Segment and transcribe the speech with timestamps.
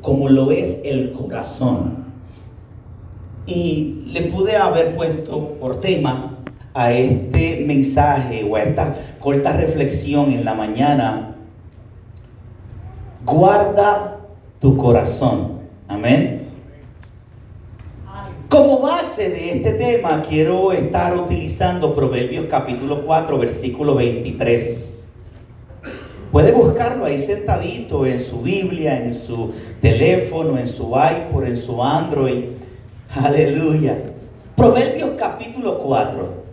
[0.00, 2.04] como lo es el corazón.
[3.46, 6.38] Y le pude haber puesto por tema
[6.72, 11.36] a este mensaje o a esta corta reflexión en la mañana,
[13.24, 14.20] guarda
[14.60, 15.60] tu corazón.
[15.88, 16.48] Amén.
[18.48, 24.93] Como base de este tema quiero estar utilizando Proverbios capítulo 4, versículo 23.
[26.34, 31.80] Puede buscarlo ahí sentadito en su Biblia, en su teléfono, en su iPod, en su
[31.80, 32.46] Android.
[33.14, 33.96] Aleluya.
[34.56, 36.44] Proverbios capítulo 4.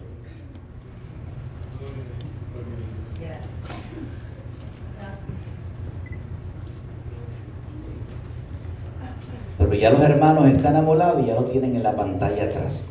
[9.58, 12.84] Pero ya los hermanos están amolados y ya lo tienen en la pantalla atrás.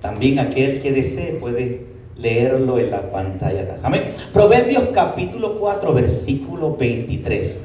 [0.00, 1.87] También aquel que desee puede
[2.18, 3.80] leerlo en la pantalla atrás.
[3.84, 4.12] Amén.
[4.32, 7.60] Proverbios capítulo 4, versículo 23.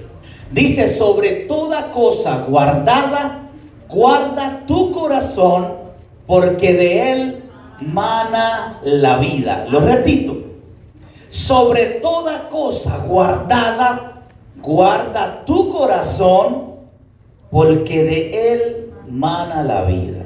[0.52, 3.50] Dice, sobre toda cosa guardada,
[3.90, 5.74] guarda tu corazón,
[6.28, 7.44] porque de él
[7.82, 9.66] mana la vida.
[9.70, 10.38] Lo repito.
[11.30, 14.22] Sobre toda cosa guardada,
[14.62, 16.74] guarda tu corazón,
[17.50, 20.23] porque de él mana la vida.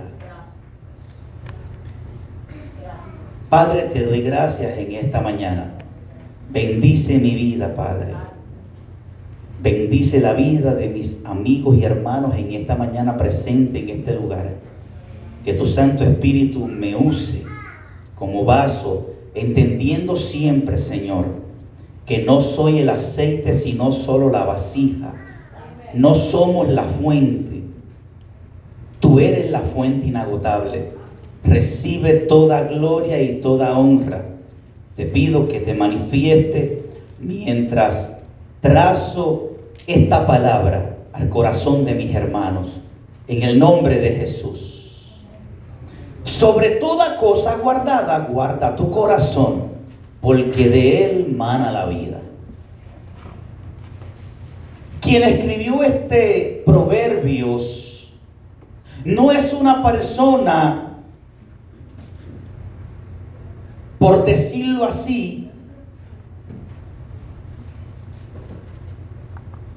[3.49, 5.71] Padre, te doy gracias en esta mañana.
[6.51, 8.11] Bendice mi vida, Padre.
[9.63, 14.55] Bendice la vida de mis amigos y hermanos en esta mañana presente en este lugar.
[15.45, 17.45] Que tu Santo Espíritu me use
[18.15, 21.27] como vaso, entendiendo siempre, Señor,
[22.05, 25.15] que no soy el aceite, sino solo la vasija.
[25.93, 27.63] No somos la fuente.
[28.99, 30.96] Tú eres la fuente inagotable
[31.47, 34.25] recibe toda gloria y toda honra.
[34.95, 36.83] Te pido que te manifieste
[37.19, 38.17] mientras
[38.61, 39.51] trazo
[39.85, 42.77] esta palabra al corazón de mis hermanos,
[43.27, 45.23] en el nombre de Jesús.
[46.23, 49.63] Sobre toda cosa guardada, guarda tu corazón,
[50.21, 52.21] porque de él mana la vida.
[54.99, 58.13] Quien escribió este proverbios
[59.05, 60.86] no es una persona
[64.07, 65.49] por decirlo así,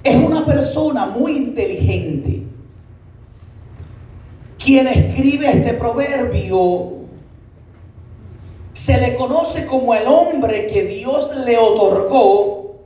[0.04, 2.44] es una persona muy inteligente.
[4.56, 6.92] Quien escribe este proverbio
[8.72, 12.76] se le conoce como el hombre que Dios le otorgó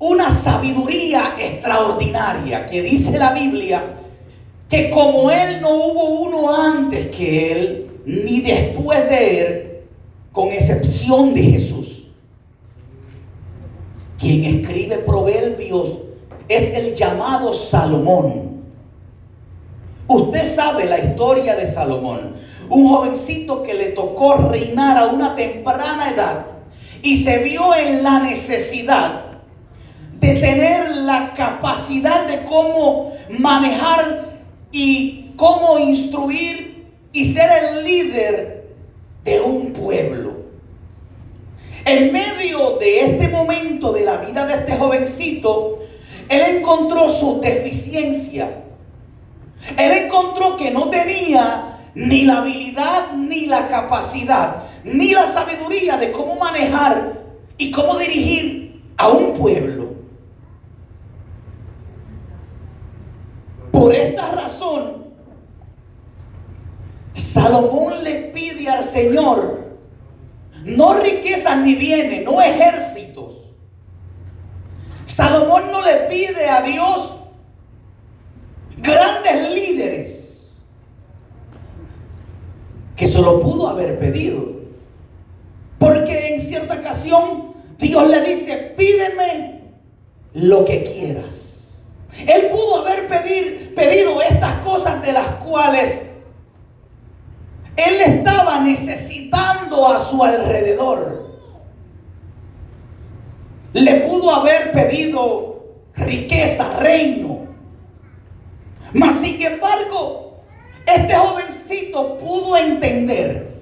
[0.00, 3.84] una sabiduría extraordinaria, que dice la Biblia
[4.68, 9.61] que como él no hubo uno antes que él, ni después de él,
[10.32, 12.06] con excepción de Jesús.
[14.18, 15.98] Quien escribe proverbios
[16.48, 18.62] es el llamado Salomón.
[20.08, 22.34] Usted sabe la historia de Salomón,
[22.68, 26.46] un jovencito que le tocó reinar a una temprana edad
[27.02, 29.24] y se vio en la necesidad
[30.18, 34.26] de tener la capacidad de cómo manejar
[34.70, 38.61] y cómo instruir y ser el líder
[39.24, 40.32] de un pueblo.
[41.84, 45.78] En medio de este momento de la vida de este jovencito,
[46.28, 48.62] él encontró su deficiencia.
[49.76, 56.10] Él encontró que no tenía ni la habilidad, ni la capacidad, ni la sabiduría de
[56.10, 57.20] cómo manejar
[57.58, 59.92] y cómo dirigir a un pueblo.
[63.70, 65.01] Por esta razón,
[67.12, 69.62] Salomón le pide al Señor
[70.64, 73.50] no riquezas ni bienes, no ejércitos.
[75.04, 77.16] Salomón no le pide a Dios
[78.78, 80.52] grandes líderes
[82.96, 84.52] que se lo pudo haber pedido.
[85.78, 89.62] Porque en cierta ocasión Dios le dice, pídeme
[90.34, 91.82] lo que quieras.
[92.26, 96.11] Él pudo haber pedido estas cosas de las cuales
[97.88, 101.30] él estaba necesitando a su alrededor.
[103.72, 105.64] Le pudo haber pedido
[105.94, 107.46] riqueza, reino.
[108.92, 110.42] Mas sin embargo,
[110.86, 113.52] este jovencito pudo entender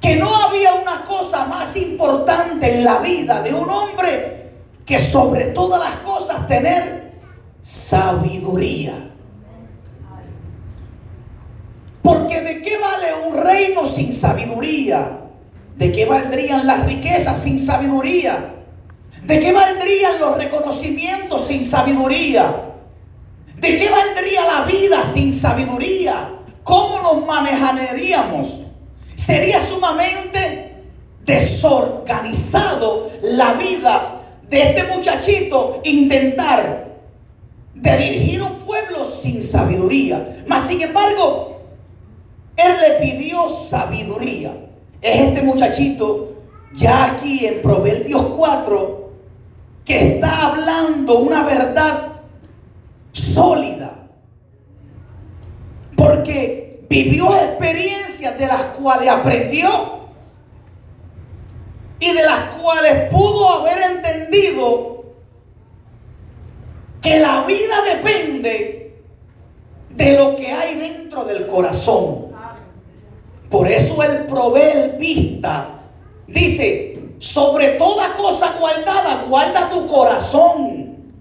[0.00, 4.52] que no había una cosa más importante en la vida de un hombre
[4.86, 7.12] que sobre todas las cosas tener
[7.60, 9.15] sabiduría.
[12.06, 15.22] Porque de qué vale un reino sin sabiduría?
[15.74, 18.54] ¿De qué valdrían las riquezas sin sabiduría?
[19.24, 22.62] ¿De qué valdrían los reconocimientos sin sabiduría?
[23.56, 26.30] ¿De qué valdría la vida sin sabiduría?
[26.62, 28.60] ¿Cómo nos manejaríamos?
[29.16, 30.84] Sería sumamente
[31.24, 36.86] desorganizado la vida de este muchachito intentar
[37.74, 40.44] de dirigir un pueblo sin sabiduría.
[40.46, 41.55] Mas sin embargo,
[42.56, 44.52] él le pidió sabiduría.
[45.00, 46.36] Es este muchachito
[46.72, 49.10] ya aquí en Proverbios 4
[49.84, 52.12] que está hablando una verdad
[53.12, 54.08] sólida.
[55.96, 59.96] Porque vivió experiencias de las cuales aprendió
[62.00, 65.04] y de las cuales pudo haber entendido
[67.00, 69.00] que la vida depende
[69.90, 72.25] de lo que hay dentro del corazón.
[73.56, 75.78] Por eso el proverbista
[76.26, 81.14] dice, sobre toda cosa guardada, guarda tu corazón.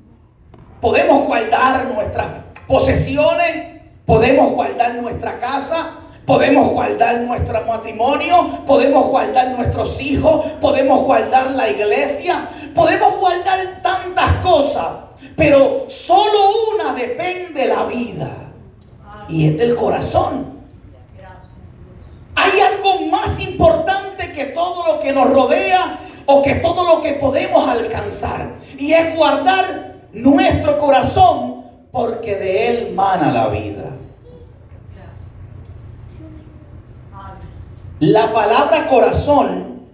[0.82, 2.28] Podemos guardar nuestras
[2.68, 5.92] posesiones, podemos guardar nuestra casa,
[6.26, 14.44] podemos guardar nuestro matrimonio, podemos guardar nuestros hijos, podemos guardar la iglesia, podemos guardar tantas
[14.44, 14.88] cosas,
[15.38, 18.30] pero solo una depende de la vida
[19.30, 20.55] y es del corazón.
[22.36, 27.14] Hay algo más importante que todo lo que nos rodea o que todo lo que
[27.14, 28.56] podemos alcanzar.
[28.78, 33.92] Y es guardar nuestro corazón porque de él mana la vida.
[38.00, 39.86] La palabra corazón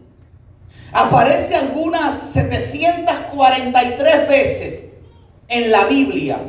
[0.92, 4.90] aparece algunas 743 veces
[5.48, 6.40] en la Biblia.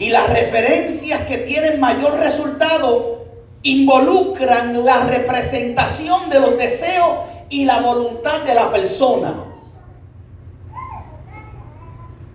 [0.00, 3.21] Y las referencias que tienen mayor resultado
[3.62, 7.18] involucran la representación de los deseos
[7.48, 9.44] y la voluntad de la persona.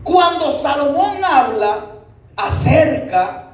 [0.03, 1.79] Cuando Salomón habla
[2.35, 3.47] acerca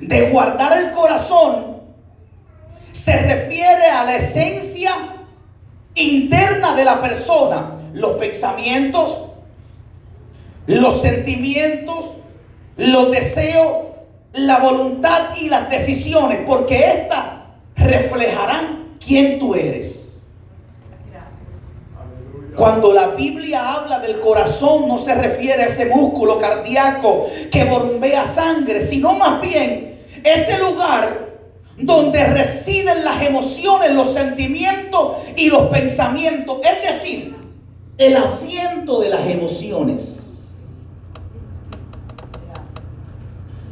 [0.00, 1.80] de guardar el corazón,
[2.92, 4.92] se refiere a la esencia
[5.94, 9.28] interna de la persona, los pensamientos,
[10.66, 12.10] los sentimientos,
[12.76, 13.91] los deseos,
[14.34, 17.24] la voluntad y las decisiones, porque éstas
[17.76, 20.02] reflejarán quién tú eres.
[22.56, 28.26] Cuando la Biblia habla del corazón no se refiere a ese músculo cardíaco que bombea
[28.26, 31.30] sangre, sino más bien ese lugar
[31.78, 37.34] donde residen las emociones, los sentimientos y los pensamientos, es decir,
[37.96, 40.18] el asiento de las emociones.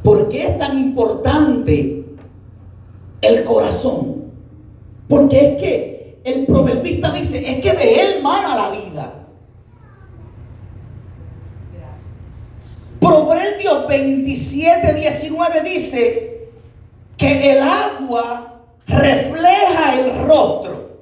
[0.03, 2.05] ¿Por qué es tan importante
[3.21, 4.33] el corazón?
[5.09, 9.15] Porque es que el proverbista dice, es que de él mana la vida.
[13.01, 16.49] Proverbios 27, 19 dice
[17.17, 21.01] que el agua refleja el rostro,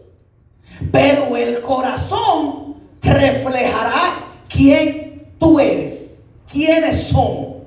[0.92, 7.57] pero el corazón reflejará quién tú eres, quiénes son.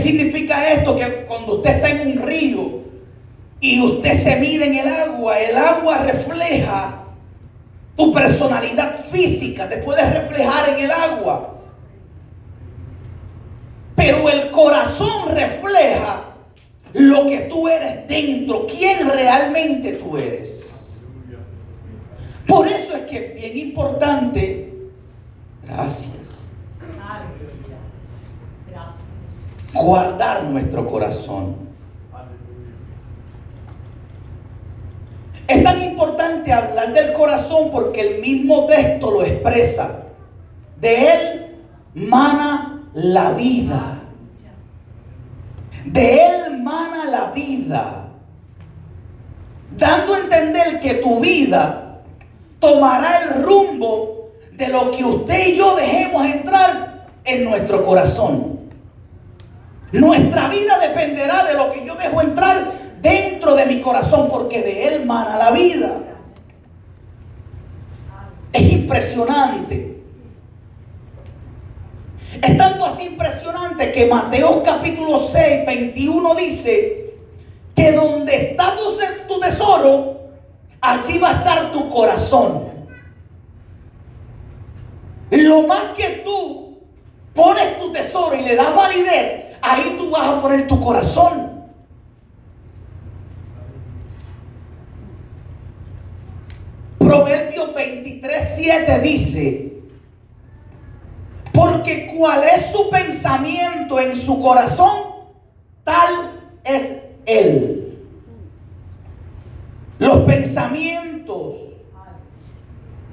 [0.00, 0.96] ¿Qué significa esto?
[0.96, 2.80] Que cuando usted está en un río
[3.60, 7.04] y usted se mira en el agua, el agua refleja
[7.96, 11.54] tu personalidad física, te puedes reflejar en el agua.
[13.94, 16.30] Pero el corazón refleja
[16.94, 21.02] lo que tú eres dentro, quién realmente tú eres.
[22.46, 24.72] Por eso es que es bien importante,
[25.62, 26.19] gracias
[29.72, 31.70] guardar nuestro corazón.
[35.50, 40.04] Es tan importante hablar del corazón porque el mismo texto lo expresa.
[40.80, 41.56] De él
[41.94, 44.00] mana la vida.
[45.84, 48.10] De él mana la vida.
[49.76, 52.00] Dando a entender que tu vida
[52.60, 58.59] tomará el rumbo de lo que usted y yo dejemos entrar en nuestro corazón.
[59.92, 64.88] Nuestra vida dependerá de lo que yo dejo entrar dentro de mi corazón, porque de
[64.88, 66.00] él mana la vida.
[68.52, 70.02] Es impresionante.
[72.40, 77.14] Es tanto así impresionante que Mateo capítulo 6, 21 dice
[77.74, 80.20] que donde está tu, tu tesoro,
[80.80, 82.70] allí va a estar tu corazón.
[85.30, 86.78] Lo más que tú
[87.34, 91.50] pones tu tesoro y le das validez, ahí tú vas a poner tu corazón.
[96.98, 99.72] Proverbios 23 23, 7 dice,
[101.52, 104.98] porque cuál es su pensamiento en su corazón,
[105.84, 107.98] tal es él.
[109.98, 111.54] Los pensamientos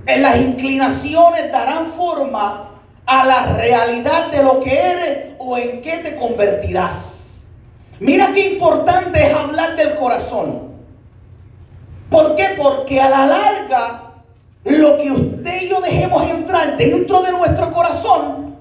[0.05, 2.66] en las inclinaciones darán forma
[3.07, 7.47] a la realidad de lo que eres o en qué te convertirás.
[7.99, 10.67] Mira qué importante es hablar del corazón.
[12.09, 12.49] ¿Por qué?
[12.55, 14.03] Porque a la larga
[14.65, 18.57] lo que usted y yo dejemos entrar dentro de nuestro corazón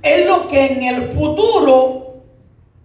[0.00, 2.22] es lo que en el futuro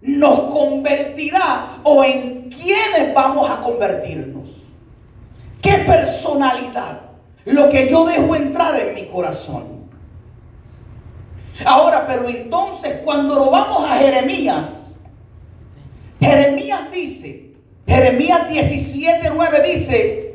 [0.02, 4.68] nos convertirá o en quiénes vamos a convertirnos.
[5.60, 7.00] ¿Qué personalidad?
[7.44, 9.77] Lo que yo dejo entrar en mi corazón.
[11.64, 15.00] Ahora, pero entonces cuando lo vamos a Jeremías,
[16.20, 17.52] Jeremías dice,
[17.86, 20.28] Jeremías 17, 9 dice,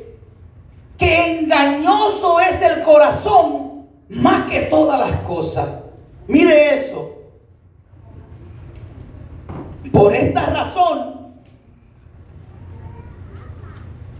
[0.98, 5.68] que engañoso es el corazón más que todas las cosas.
[6.26, 7.10] Mire eso.
[9.92, 11.34] Por esta razón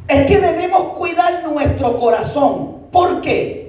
[0.06, 2.84] es que debemos cuidar nuestro corazón.
[2.92, 3.63] ¿Por qué?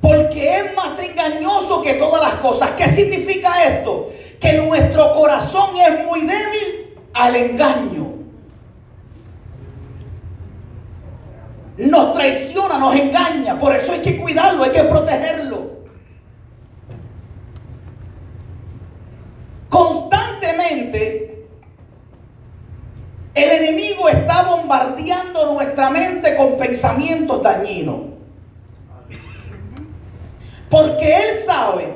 [0.00, 2.70] Porque es más engañoso que todas las cosas.
[2.70, 4.08] ¿Qué significa esto?
[4.40, 8.20] Que nuestro corazón es muy débil al engaño.
[11.80, 13.58] nos traiciona, nos engaña.
[13.58, 15.70] Por eso hay que cuidarlo, hay que protegerlo.
[19.68, 21.46] Constantemente
[23.34, 28.09] el enemigo está bombardeando nuestra mente con pensamientos dañinos.
[30.70, 31.92] Porque él sabe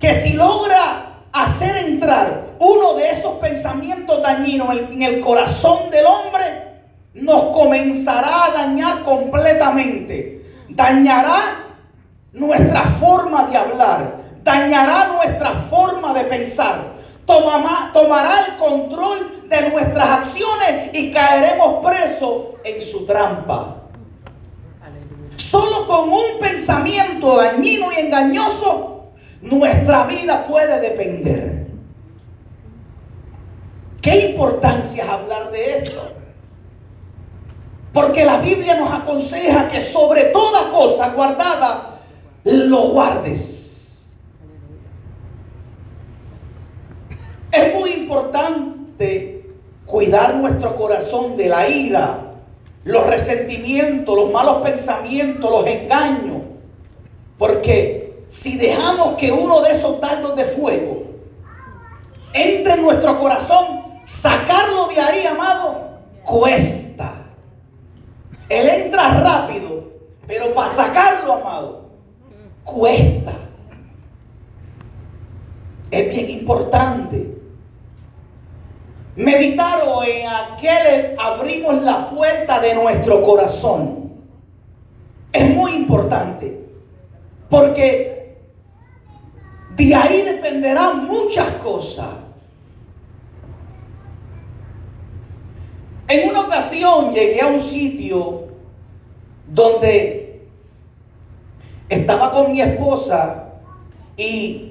[0.00, 6.70] que si logra hacer entrar uno de esos pensamientos dañinos en el corazón del hombre,
[7.14, 10.44] nos comenzará a dañar completamente.
[10.68, 11.76] Dañará
[12.32, 16.92] nuestra forma de hablar, dañará nuestra forma de pensar,
[17.26, 23.76] tomará el control de nuestras acciones y caeremos presos en su trampa.
[25.50, 29.06] Solo con un pensamiento dañino y engañoso,
[29.42, 31.66] nuestra vida puede depender.
[34.00, 36.02] ¿Qué importancia es hablar de esto?
[37.92, 41.98] Porque la Biblia nos aconseja que sobre toda cosa guardada
[42.44, 44.10] lo guardes.
[47.50, 49.50] Es muy importante
[49.84, 52.29] cuidar nuestro corazón de la ira,
[52.84, 56.42] los resentimientos, los malos pensamientos, los engaños.
[57.38, 61.04] Porque si dejamos que uno de esos dardos de fuego
[62.32, 67.12] entre en nuestro corazón, sacarlo de ahí, amado, cuesta.
[68.48, 69.90] Él entra rápido,
[70.26, 71.90] pero para sacarlo, amado,
[72.64, 73.32] cuesta.
[75.90, 77.39] Es bien importante.
[79.20, 84.12] Meditar o en aquel abrimos la puerta de nuestro corazón.
[85.30, 86.58] Es muy importante.
[87.50, 88.38] Porque
[89.76, 92.08] de ahí dependerán muchas cosas.
[96.08, 98.44] En una ocasión llegué a un sitio
[99.46, 100.46] donde
[101.90, 103.50] estaba con mi esposa
[104.16, 104.69] y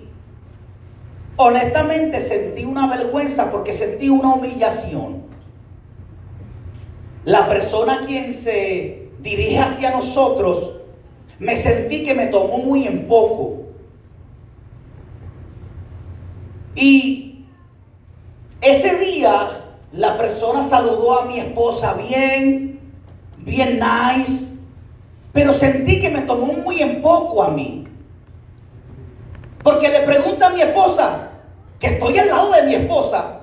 [1.41, 5.23] honestamente sentí una vergüenza porque sentí una humillación.
[7.23, 10.81] La persona quien se dirige hacia nosotros,
[11.39, 13.67] me sentí que me tomó muy en poco.
[16.75, 17.45] Y
[18.59, 22.81] ese día la persona saludó a mi esposa bien,
[23.37, 24.57] bien nice,
[25.31, 27.85] pero sentí que me tomó muy en poco a mí.
[29.63, 31.28] Porque le pregunta a mi esposa,
[31.79, 33.41] que estoy al lado de mi esposa,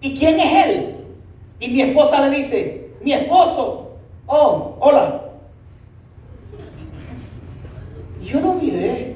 [0.00, 0.96] ¿y quién es él?
[1.58, 3.90] Y mi esposa le dice, mi esposo,
[4.26, 5.22] oh, hola.
[8.22, 9.14] Yo lo miré.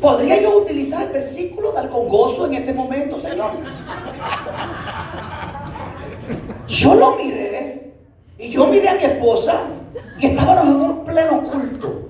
[0.00, 3.52] ¿Podría yo utilizar el versículo del con gozo en este momento, Señor?
[6.66, 7.92] Yo lo miré
[8.38, 9.62] y yo miré a mi esposa
[10.18, 12.08] y estábamos en un pleno culto.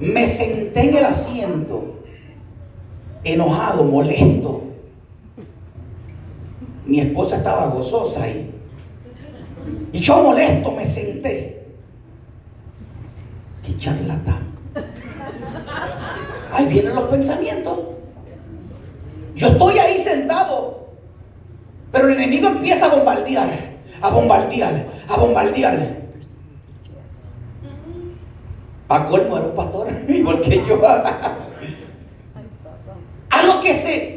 [0.00, 2.00] Me senté en el asiento,
[3.32, 4.62] enojado, molesto.
[6.86, 8.50] Mi esposa estaba gozosa ahí.
[9.92, 11.66] Y yo molesto me senté.
[13.64, 14.50] Qué charlatán.
[16.52, 17.78] Ahí vienen los pensamientos.
[19.34, 20.88] Yo estoy ahí sentado,
[21.92, 23.48] pero el enemigo empieza a bombardear,
[24.02, 26.00] a bombardear, a bombardear.
[28.86, 30.80] Para colmo era un pastor, igual que yo.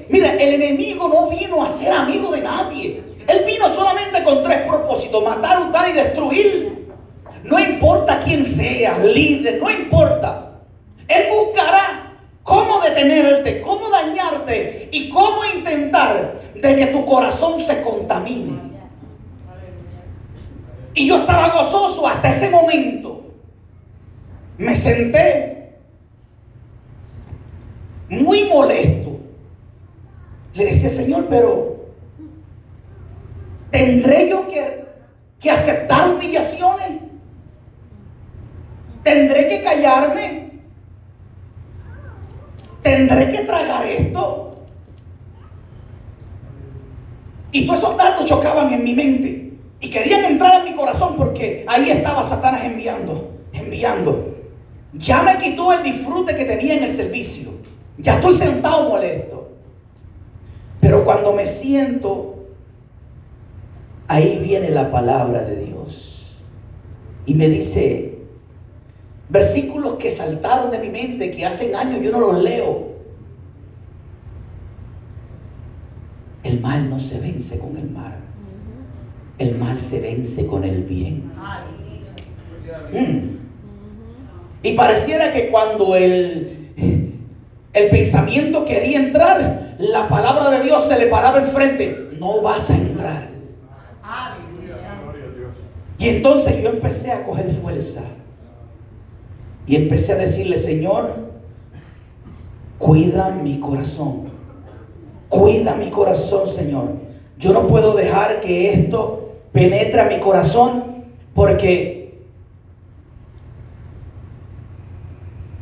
[0.10, 3.04] Mira, el enemigo no vino a ser amigo de nadie.
[3.28, 6.94] Él vino solamente con tres propósitos: matar, untar y destruir.
[7.44, 10.62] No importa quién sea, líder, no importa.
[11.08, 18.74] Él buscará cómo detenerte, cómo dañarte y cómo intentar de que tu corazón se contamine.
[20.96, 23.26] Y yo estaba gozoso hasta ese momento.
[24.58, 25.80] Me senté
[28.10, 29.13] muy molesto.
[30.54, 31.78] Le decía, Señor, pero
[33.72, 34.86] ¿tendré yo que,
[35.40, 37.02] que aceptar humillaciones?
[39.04, 40.52] ¿Tendré que callarme?
[42.82, 44.44] ¿Tendré que tragar esto?
[47.52, 51.66] Y todos esos datos chocaban en mi mente y querían entrar en mi corazón porque
[51.68, 54.34] ahí estaba Satanás enviando, enviando.
[54.94, 57.52] Ya me quitó el disfrute que tenía en el servicio.
[57.98, 59.43] Ya estoy sentado molesto.
[61.04, 62.46] Pero cuando me siento,
[64.08, 66.38] ahí viene la palabra de Dios.
[67.26, 68.20] Y me dice,
[69.28, 72.94] versículos que saltaron de mi mente, que hace años yo no los leo.
[76.44, 78.16] El mal no se vence con el mal.
[79.40, 81.34] El mal se vence con el bien.
[82.94, 83.40] Mm.
[84.64, 87.13] Y pareciera que cuando el,
[87.74, 92.12] el pensamiento quería entrar, la palabra de Dios se le paraba enfrente.
[92.20, 93.28] No vas a entrar.
[95.98, 98.02] Y entonces yo empecé a coger fuerza.
[99.66, 101.16] Y empecé a decirle, Señor,
[102.78, 104.26] cuida mi corazón.
[105.30, 106.94] Cuida mi corazón, Señor.
[107.40, 110.84] Yo no puedo dejar que esto penetre a mi corazón
[111.34, 112.03] porque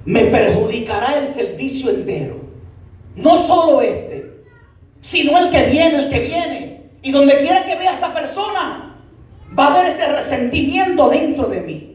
[0.06, 2.42] me perjudicará el servicio entero.
[3.16, 4.44] No solo este,
[5.00, 6.82] sino el que viene, el que viene.
[7.02, 8.96] Y donde quiera que vea a esa persona,
[9.58, 11.88] va a haber ese resentimiento dentro de mí.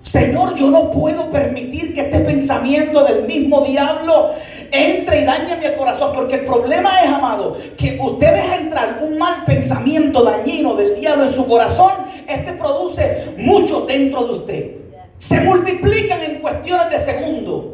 [0.00, 4.30] Señor, yo no puedo permitir que este pensamiento del mismo diablo
[4.72, 6.12] entre y dañe mi corazón.
[6.14, 11.24] Porque el problema es, amado, que usted deja entrar un mal pensamiento dañino del diablo
[11.24, 11.92] en su corazón.
[12.26, 14.81] Este produce mucho dentro de usted.
[15.22, 17.64] Se multiplican en cuestiones de segundos.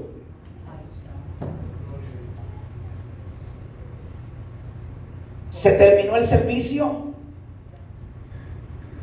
[5.49, 7.15] Se terminó el servicio.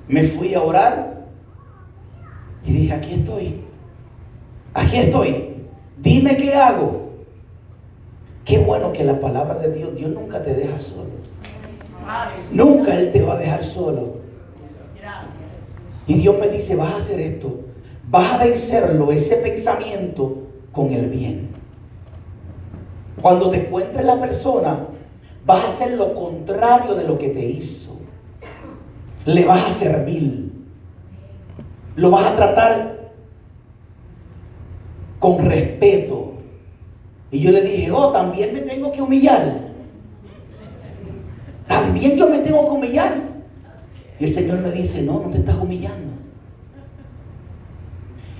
[0.08, 1.25] Me fui a orar.
[2.63, 3.62] Y dije, aquí estoy.
[4.75, 5.55] Aquí estoy.
[5.97, 7.13] Dime qué hago.
[8.45, 11.15] Qué bueno que la palabra de Dios, Dios nunca te deja solo.
[12.51, 14.17] Nunca Él te va a dejar solo.
[16.05, 17.65] Y Dios me dice, vas a hacer esto.
[18.09, 21.49] Vas a vencerlo, ese pensamiento, con el bien.
[23.21, 24.87] Cuando te encuentres la persona,
[25.45, 27.97] vas a hacer lo contrario de lo que te hizo.
[29.25, 30.51] Le vas a servir.
[31.95, 33.11] Lo vas a tratar
[35.19, 36.33] con respeto.
[37.31, 39.65] Y yo le dije, oh, también me tengo que humillar.
[41.67, 43.13] También yo me tengo que humillar.
[44.19, 46.04] Y el Señor me dice, no, no te estás humillando.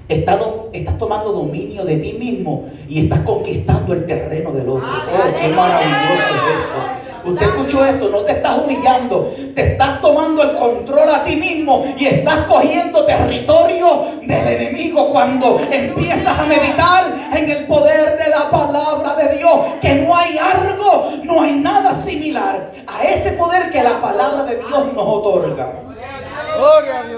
[0.08, 0.40] Estás,
[0.72, 4.88] estás, tomando dominio de ti mismo y estás conquistando el terreno del otro.
[4.88, 7.06] Oh, qué maravilloso es eso.
[7.32, 11.84] Usted escuchó esto, no te estás humillando, te estás tomando el control a ti mismo
[11.98, 18.48] y estás cogiendo territorio del enemigo cuando empiezas a meditar en el poder de la
[18.52, 23.82] palabra de Dios, que no hay algo, no hay nada similar a ese poder que
[23.82, 25.85] la palabra de Dios nos otorga.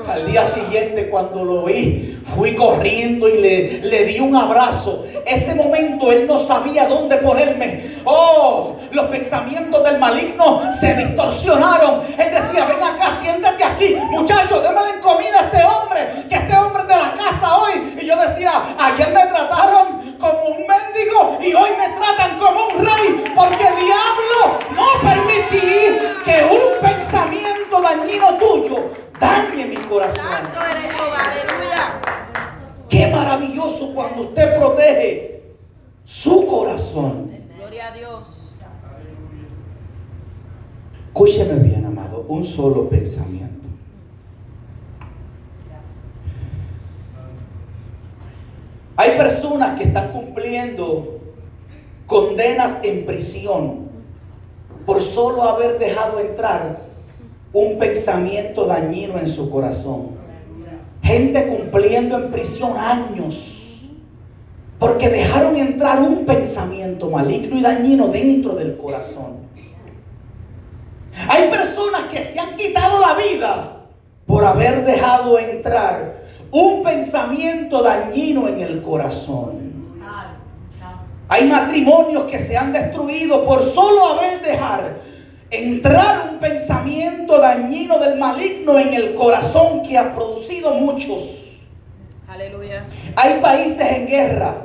[0.08, 5.06] Al día siguiente cuando lo vi, fui corriendo y le, le di un abrazo.
[5.26, 7.98] Ese momento él no sabía dónde ponerme.
[8.06, 12.02] Oh, los pensamientos del maligno se distorsionaron.
[12.18, 13.96] Él decía, ven acá, siéntate aquí.
[14.10, 17.96] Muchachos, démele comida a este hombre, que este hombre es de la casa hoy.
[18.02, 22.86] Y yo decía, ayer me trataron como un mendigo y hoy me tratan como un
[22.86, 23.34] rey.
[23.36, 30.24] Porque diablo, no permití que un pensamiento dañino tuyo dañe mi corazón.
[32.90, 35.42] Qué maravilloso cuando usted protege
[36.04, 37.32] su corazón.
[37.58, 38.24] Gloria a Dios.
[41.08, 43.68] Escúcheme bien, amado, un solo pensamiento.
[48.96, 51.20] Hay personas que están cumpliendo
[52.08, 53.90] condenas en prisión
[54.86, 56.87] por solo haber dejado entrar
[57.58, 60.12] un pensamiento dañino en su corazón.
[61.02, 63.54] Gente cumpliendo en prisión años
[64.78, 69.38] Porque dejaron entrar un pensamiento maligno y dañino dentro del corazón.
[71.30, 73.88] Hay personas que se han quitado la vida
[74.28, 76.18] por haber dejado entrar
[76.52, 79.68] un pensamiento dañino en el corazón.
[81.28, 84.92] Hay matrimonios que se han destruido por solo haber dejado
[85.52, 91.66] entrar un pensamiento dañino del maligno en el corazón que ha producido muchos.
[92.28, 92.86] Aleluya.
[93.16, 94.56] Hay países en guerra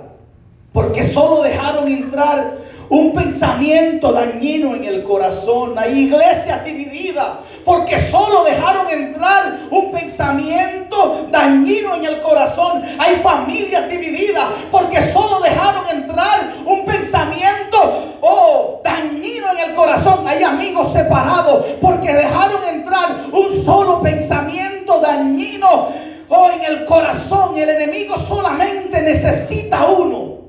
[0.73, 2.57] porque solo dejaron entrar
[2.93, 5.79] un pensamiento dañino en el corazón.
[5.79, 7.27] Hay iglesias divididas
[7.65, 12.83] porque solo dejaron entrar un pensamiento dañino en el corazón.
[12.99, 20.27] Hay familias divididas porque solo dejaron entrar un pensamiento oh, dañino en el corazón.
[20.29, 25.89] Hay amigos separados porque dejaron entrar un solo pensamiento dañino
[26.29, 27.57] oh, en el corazón.
[27.57, 30.42] El enemigo solamente necesita uno.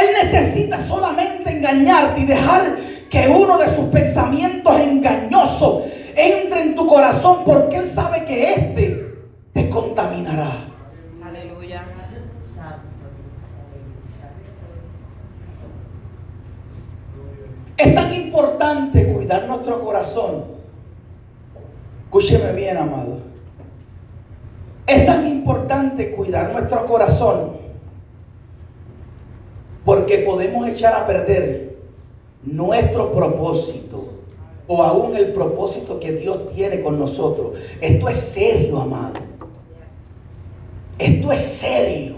[0.00, 2.76] Él necesita solamente engañarte y dejar
[3.08, 5.84] que uno de sus pensamientos engañosos
[6.16, 9.14] entre en tu corazón porque Él sabe que éste
[9.52, 10.50] te contaminará.
[11.24, 11.84] Aleluya.
[17.76, 20.44] Es tan importante cuidar nuestro corazón.
[22.04, 23.18] Escúcheme bien, amado.
[24.86, 27.63] Es tan importante cuidar nuestro corazón
[29.84, 31.76] porque podemos echar a perder
[32.42, 34.08] nuestro propósito
[34.66, 37.58] o aún el propósito que Dios tiene con nosotros.
[37.80, 39.20] Esto es serio, amado.
[40.98, 42.14] Esto es serio.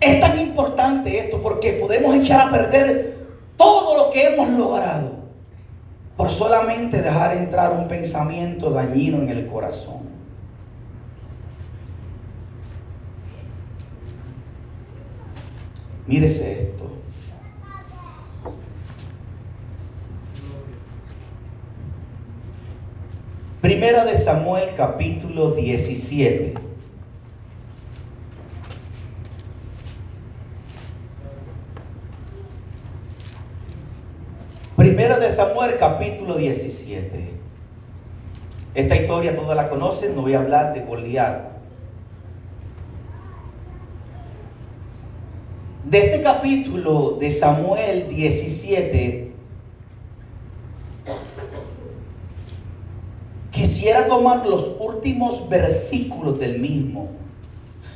[0.00, 3.16] Es tan importante esto porque podemos echar a perder
[3.56, 5.18] todo lo que hemos logrado
[6.16, 10.07] por solamente dejar entrar un pensamiento dañino en el corazón.
[16.08, 16.90] Mírese esto.
[23.60, 26.54] Primera de Samuel capítulo 17.
[34.76, 37.32] Primera de Samuel capítulo 17.
[38.74, 41.57] Esta historia todos la conocen, no voy a hablar de Goliat.
[45.88, 49.32] De este capítulo de Samuel 17,
[53.50, 57.08] quisiera tomar los últimos versículos del mismo.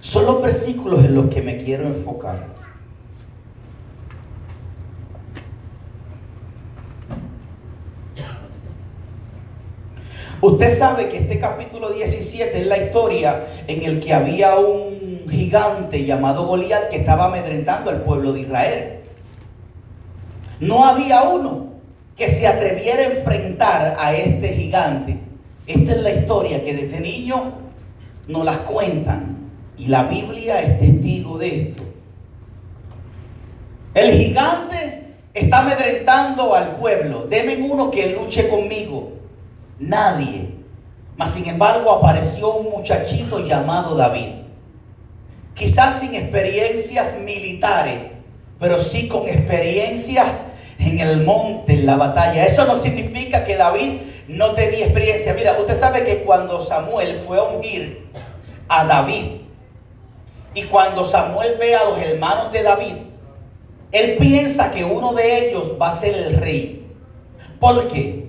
[0.00, 2.54] Son los versículos en los que me quiero enfocar.
[10.40, 16.04] Usted sabe que este capítulo 17 es la historia en el que había un gigante
[16.04, 19.00] llamado Goliat que estaba amedrentando al pueblo de Israel.
[20.60, 21.72] No había uno
[22.16, 25.18] que se atreviera a enfrentar a este gigante.
[25.66, 27.54] Esta es la historia que desde niño
[28.28, 31.82] nos las cuentan y la Biblia es testigo de esto.
[33.94, 37.26] El gigante está amedrentando al pueblo.
[37.28, 39.12] Deme uno que luche conmigo.
[39.78, 40.48] Nadie.
[41.16, 44.41] Mas sin embargo apareció un muchachito llamado David
[45.54, 47.98] quizás sin experiencias militares,
[48.58, 50.26] pero sí con experiencias
[50.78, 52.44] en el monte, en la batalla.
[52.44, 55.34] Eso no significa que David no tenía experiencia.
[55.34, 58.08] Mira, usted sabe que cuando Samuel fue a ungir
[58.68, 59.42] a David,
[60.54, 62.94] y cuando Samuel ve a los hermanos de David,
[63.90, 66.86] él piensa que uno de ellos va a ser el rey.
[67.58, 68.26] ¿Por qué?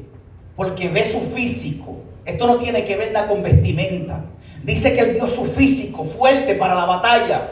[0.56, 1.98] Porque ve su físico.
[2.26, 4.24] Esto no tiene que ver nada con vestimenta.
[4.63, 7.52] Dice que él vio su físico fuerte para la batalla.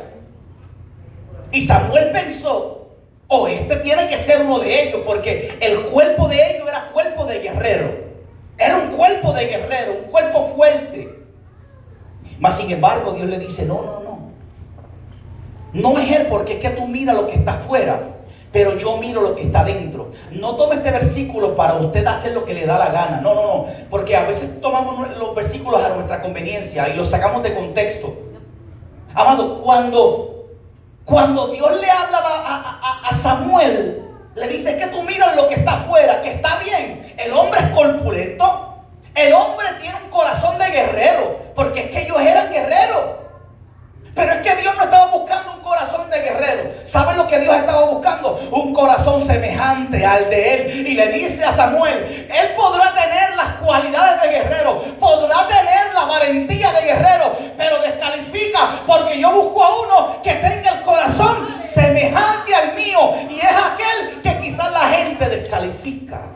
[1.51, 2.89] Y Samuel pensó,
[3.27, 7.25] oh, este tiene que ser uno de ellos, porque el cuerpo de ellos era cuerpo
[7.25, 8.11] de guerrero.
[8.57, 11.19] Era un cuerpo de guerrero, un cuerpo fuerte.
[12.39, 14.31] Mas sin embargo, Dios le dice, no, no, no.
[15.73, 18.20] No es él, porque es que tú mira lo que está afuera
[18.51, 20.11] pero yo miro lo que está dentro.
[20.31, 23.21] No tome este versículo para usted hacer lo que le da la gana.
[23.21, 23.65] No, no, no.
[23.89, 28.13] Porque a veces tomamos los versículos a nuestra conveniencia y los sacamos de contexto.
[29.13, 30.47] Amado, cuando,
[31.05, 34.03] cuando Dios le habla a, a Samuel,
[34.35, 37.13] le dice que tú miras lo que está afuera, que está bien.
[37.17, 38.67] El hombre es corpulento.
[39.15, 41.39] El hombre tiene un corazón de guerrero.
[41.55, 43.20] Porque es que ellos eran guerreros.
[44.13, 46.71] Pero es que Dios no estaba buscando un corazón de guerrero.
[46.83, 48.37] ¿Saben lo que Dios estaba buscando?
[48.51, 50.87] Un corazón semejante al de él.
[50.87, 56.05] Y le dice a Samuel, él podrá tener las cualidades de guerrero, podrá tener la
[56.05, 62.53] valentía de guerrero, pero descalifica porque yo busco a uno que tenga el corazón semejante
[62.53, 63.13] al mío.
[63.29, 66.31] Y es aquel que quizás la gente descalifica.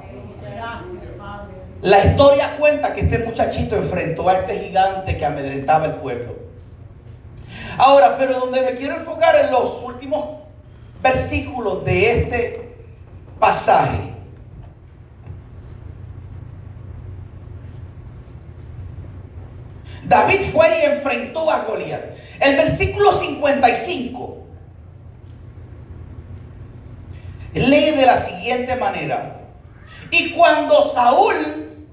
[1.82, 6.45] La historia cuenta que este muchachito enfrentó a este gigante que amedrentaba el pueblo.
[7.78, 10.26] Ahora, pero donde me quiero enfocar en los últimos
[11.02, 12.76] versículos de este
[13.40, 14.14] pasaje.
[20.04, 22.02] David fue y enfrentó a Goliat.
[22.40, 24.46] El versículo 55
[27.54, 29.42] lee de la siguiente manera.
[30.12, 31.88] Y cuando Saúl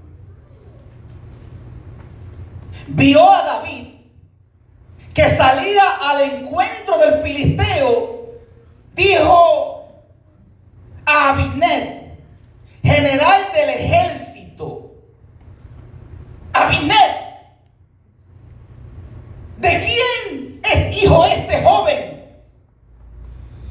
[2.88, 3.91] vio a David
[5.14, 8.30] que salía al encuentro del filisteo,
[8.94, 9.88] dijo
[11.06, 12.02] a Abined,
[12.82, 14.94] general del ejército,
[16.52, 16.94] Abined,
[19.58, 22.22] ¿de quién es hijo este joven?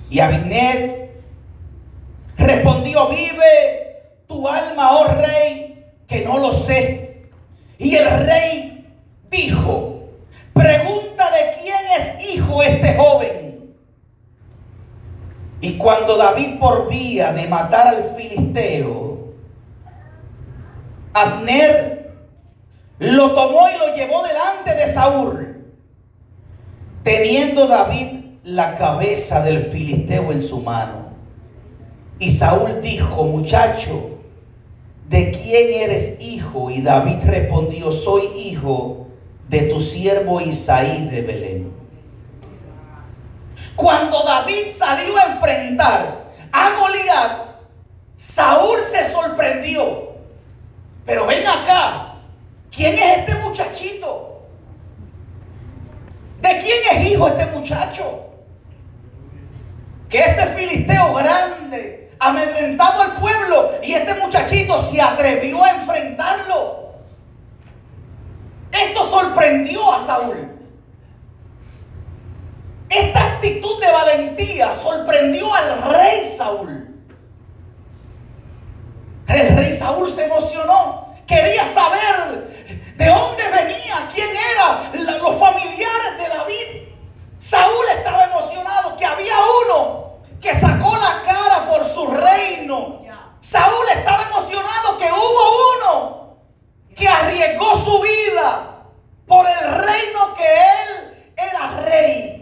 [0.10, 1.10] Y Abined
[2.38, 7.30] respondió, vive tu alma, oh rey, que no lo sé.
[7.78, 8.88] Y el rey
[9.30, 10.10] dijo,
[10.54, 11.01] pregunta
[12.34, 13.76] hijo este joven.
[15.62, 19.34] Y cuando David por vía de matar al filisteo,
[21.14, 22.12] Abner
[23.00, 25.66] lo tomó y lo llevó delante de Saúl,
[27.04, 31.12] teniendo David la cabeza del filisteo en su mano.
[32.20, 34.20] Y Saúl dijo, muchacho,
[35.10, 36.72] ¿de quién eres hijo?
[36.72, 39.08] Y David respondió, soy hijo
[39.50, 41.81] de tu siervo Isaí de Belén.
[43.82, 47.32] Cuando David salió a enfrentar a Goliat,
[48.14, 50.18] Saúl se sorprendió.
[51.04, 52.14] Pero ven acá,
[52.70, 54.44] ¿quién es este muchachito?
[56.42, 58.26] ¿De quién es hijo este muchacho?
[60.08, 66.92] Que este filisteo grande, amedrentado al pueblo, y este muchachito se atrevió a enfrentarlo.
[68.72, 70.51] Esto sorprendió a Saúl.
[72.92, 76.88] Esta actitud de valentía sorprendió al rey Saúl.
[79.28, 81.16] El rey Saúl se emocionó.
[81.26, 86.90] Quería saber de dónde venía, quién era, los familiares de David.
[87.40, 93.02] Saúl estaba emocionado que había uno que sacó la cara por su reino.
[93.40, 96.38] Saúl estaba emocionado que hubo uno
[96.94, 98.84] que arriesgó su vida
[99.26, 102.41] por el reino que él era rey.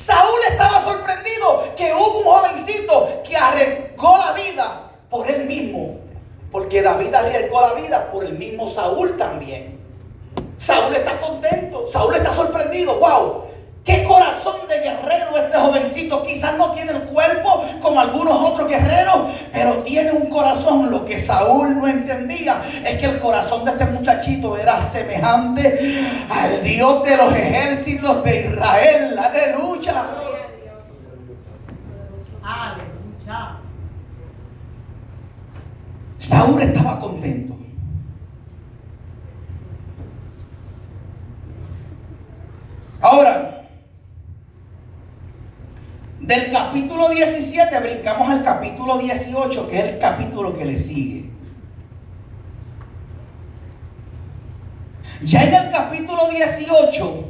[0.00, 5.98] Saúl estaba sorprendido que hubo un jovencito que arriesgó la vida por él mismo.
[6.50, 9.78] Porque David arriesgó la vida por el mismo Saúl también.
[10.56, 12.94] Saúl está contento, Saúl está sorprendido.
[12.94, 13.44] ¡Wow!
[13.84, 16.22] Qué corazón de guerrero este jovencito.
[16.24, 19.20] Quizás no tiene el cuerpo como algunos otros guerreros,
[19.52, 20.90] pero tiene un corazón.
[20.90, 26.62] Lo que Saúl no entendía es que el corazón de este muchachito era semejante al
[26.62, 29.18] Dios de los ejércitos de Israel.
[29.18, 30.04] Aleluya.
[32.42, 33.56] Aleluya.
[36.18, 37.56] Saúl estaba contento.
[43.00, 43.50] Ahora,
[46.30, 51.28] del capítulo 17 brincamos al capítulo 18, que es el capítulo que le sigue.
[55.22, 57.24] Ya en el capítulo 18,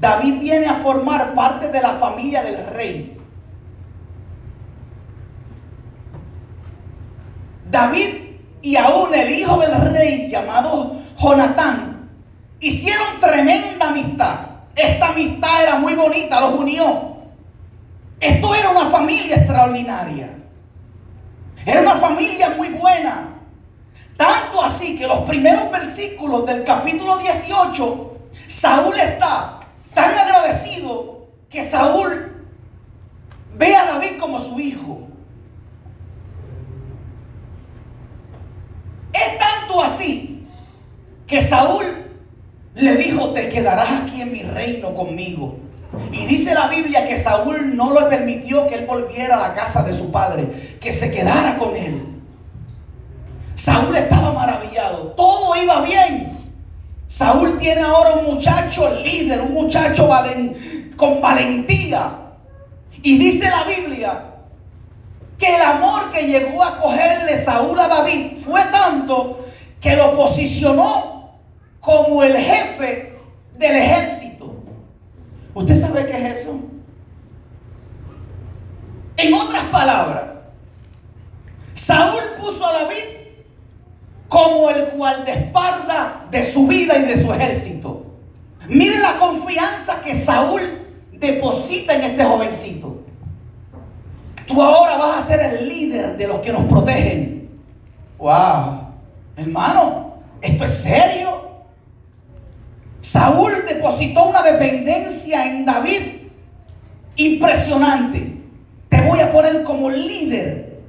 [0.00, 3.16] David viene a formar parte de la familia del rey.
[7.70, 8.08] David
[8.60, 12.10] y aún el hijo del rey llamado Jonatán
[12.58, 14.40] hicieron tremenda amistad.
[14.74, 17.09] Esta amistad era muy bonita, los unió.
[18.20, 20.28] Esto era una familia extraordinaria.
[21.64, 23.28] Era una familia muy buena.
[24.16, 29.60] Tanto así que los primeros versículos del capítulo 18, Saúl está
[29.94, 32.46] tan agradecido que Saúl
[33.56, 35.08] ve a David como su hijo.
[39.14, 40.46] Es tanto así
[41.26, 41.84] que Saúl
[42.74, 45.69] le dijo, te quedarás aquí en mi reino conmigo.
[46.12, 49.82] Y dice la Biblia que Saúl no le permitió que él volviera a la casa
[49.82, 52.20] de su padre, que se quedara con él.
[53.54, 56.38] Saúl estaba maravillado, todo iba bien.
[57.06, 60.08] Saúl tiene ahora un muchacho líder, un muchacho
[60.96, 62.18] con valentía.
[63.02, 64.24] Y dice la Biblia
[65.36, 69.40] que el amor que llegó a cogerle Saúl a David fue tanto
[69.80, 71.30] que lo posicionó
[71.80, 73.18] como el jefe
[73.58, 74.39] del ejército.
[75.54, 76.58] ¿Usted sabe qué es eso?
[79.16, 80.24] En otras palabras,
[81.74, 83.20] Saúl puso a David
[84.28, 88.06] como el guardaespaldas de su vida y de su ejército.
[88.68, 90.60] Mire la confianza que Saúl
[91.12, 93.00] deposita en este jovencito.
[94.46, 97.50] Tú ahora vas a ser el líder de los que nos protegen.
[98.18, 98.88] ¡Wow!
[99.36, 101.49] Hermano, esto es serio.
[103.10, 106.00] Saúl depositó una dependencia en David
[107.16, 108.40] impresionante.
[108.88, 110.80] Te voy a poner como líder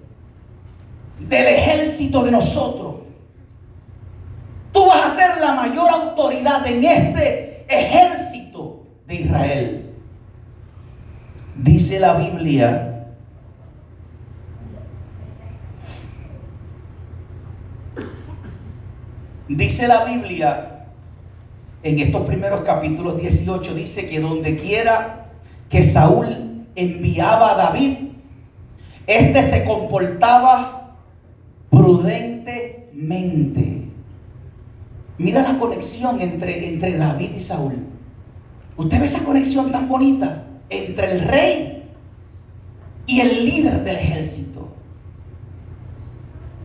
[1.17, 2.97] del ejército de nosotros.
[4.71, 9.95] Tú vas a ser la mayor autoridad en este ejército de Israel.
[11.55, 12.87] Dice la Biblia
[19.47, 20.70] Dice la Biblia
[21.83, 25.31] en estos primeros capítulos 18, dice que donde quiera
[25.69, 27.97] que Saúl enviaba a David,
[29.07, 30.95] este se comportaba
[31.69, 33.85] prudentemente.
[35.17, 37.77] Mira la conexión entre, entre David y Saúl.
[38.77, 41.89] Usted ve esa conexión tan bonita entre el rey
[43.05, 44.69] y el líder del ejército.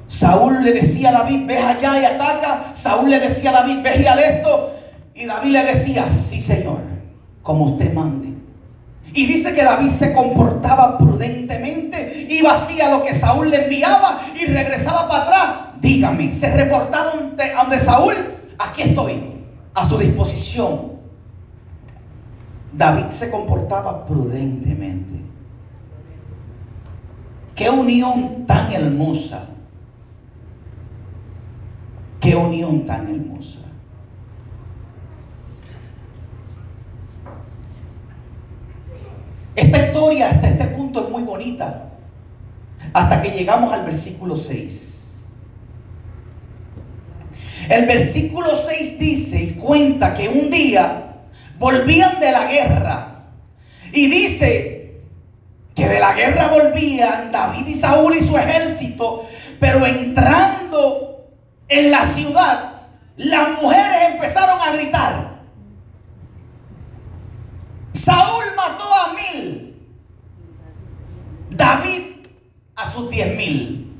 [0.07, 2.71] Saúl le decía a David, ve allá y ataca.
[2.75, 4.76] Saúl le decía a David, ve y al esto.
[5.17, 6.81] Y David le decía, sí Señor,
[7.43, 8.35] como usted mande.
[9.13, 14.47] Y dice que David se comportaba prudentemente, iba hacía lo que Saúl le enviaba y
[14.47, 15.57] regresaba para atrás.
[15.81, 18.15] Dígame, se reportaba ante, ante Saúl,
[18.59, 19.21] aquí estoy,
[19.75, 20.93] a su disposición.
[22.73, 25.21] David se comportaba prudentemente.
[27.55, 29.49] Qué unión tan hermosa
[32.27, 33.61] Qué unión tan hermosa.
[39.57, 41.85] Esta historia hasta este punto es muy bonita.
[42.93, 44.97] Hasta que llegamos al versículo 6.
[47.69, 51.25] El versículo 6 dice y cuenta que un día
[51.59, 53.25] volvían de la guerra.
[53.93, 55.01] Y dice
[55.75, 59.25] que de la guerra volvían David y Saúl y su ejército,
[59.59, 61.27] pero entrando
[61.69, 62.83] en la ciudad,
[63.17, 65.37] las mujeres empezaron a gritar.
[67.93, 69.75] Saúl mató a mil.
[71.51, 72.03] David
[72.75, 73.95] a sus diez mil.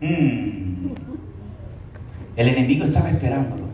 [0.00, 0.92] Mm.
[2.36, 3.66] El enemigo estaba esperándolo.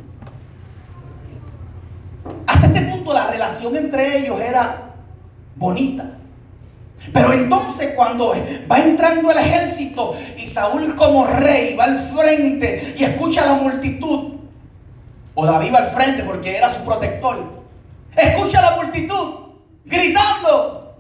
[2.47, 4.95] Hasta este punto la relación entre ellos era
[5.57, 6.19] bonita.
[7.13, 8.35] Pero entonces cuando
[8.71, 13.55] va entrando el ejército y Saúl como rey va al frente y escucha a la
[13.55, 14.33] multitud,
[15.35, 17.63] o David va al frente porque era su protector,
[18.17, 19.44] escucha a la multitud
[19.85, 20.97] gritando,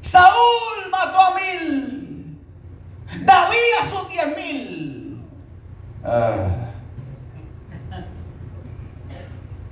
[0.00, 2.38] Saúl mató a mil,
[3.24, 5.22] David a sus diez mil.
[6.04, 6.48] Ah.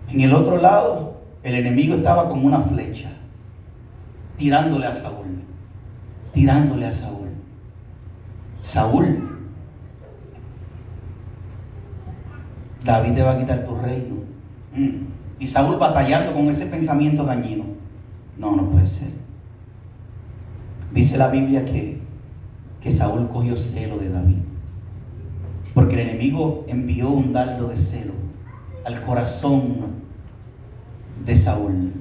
[0.08, 3.10] En el otro lado, el enemigo estaba como una flecha
[4.36, 5.44] tirándole a Saúl,
[6.32, 7.28] tirándole a Saúl.
[8.60, 9.38] Saúl,
[12.82, 14.16] David te va a quitar tu reino.
[14.74, 15.06] Mm.
[15.38, 17.64] Y Saúl batallando con ese pensamiento dañino.
[18.40, 19.10] No, no puede ser.
[20.94, 22.00] Dice la Biblia que,
[22.80, 24.38] que Saúl cogió celo de David.
[25.74, 28.14] Porque el enemigo envió un dardo de celo
[28.86, 29.76] al corazón
[31.24, 31.92] de Saúl.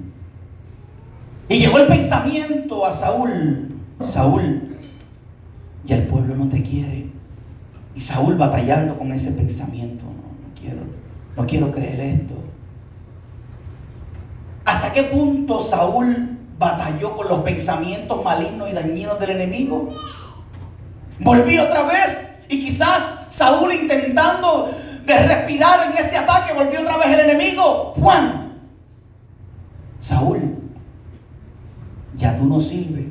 [1.49, 4.77] Y llegó el pensamiento a Saúl, Saúl,
[5.83, 7.09] ya el pueblo no te quiere.
[7.95, 10.83] Y Saúl batallando con ese pensamiento, no, no quiero,
[11.35, 12.48] no quiero creer esto.
[14.79, 19.89] ¿Hasta qué punto Saúl batalló con los pensamientos malignos y dañinos del enemigo?
[21.19, 24.71] Volví otra vez y quizás Saúl intentando
[25.05, 27.93] de respirar en ese ataque, volvió otra vez el enemigo.
[27.99, 28.53] Juan,
[29.97, 30.55] Saúl
[32.15, 33.07] ya tú no sirves.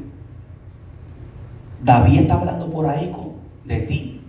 [1.83, 3.13] David está hablando por ahí
[3.67, 4.23] de ti,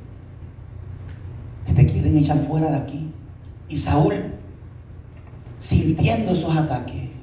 [1.66, 3.14] que te quieren echar fuera de aquí.
[3.70, 4.34] Y Saúl,
[5.58, 7.19] sintiendo esos ataques,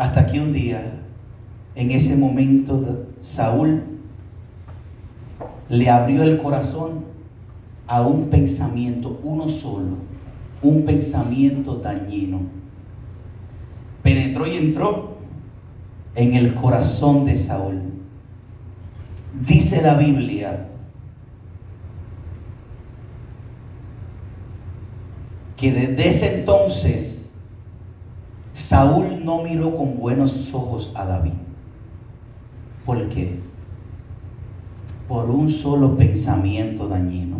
[0.00, 0.80] hasta que un día,
[1.74, 3.82] en ese momento, Saúl
[5.68, 7.04] le abrió el corazón
[7.86, 9.98] a un pensamiento, uno solo,
[10.62, 12.40] un pensamiento dañino.
[14.02, 15.18] Penetró y entró
[16.14, 17.82] en el corazón de Saúl.
[19.46, 20.66] Dice la Biblia
[25.58, 27.19] que desde ese entonces
[28.60, 31.32] Saúl no miró con buenos ojos a David.
[32.84, 33.40] ¿Por qué?
[35.08, 37.38] Por un solo pensamiento dañino.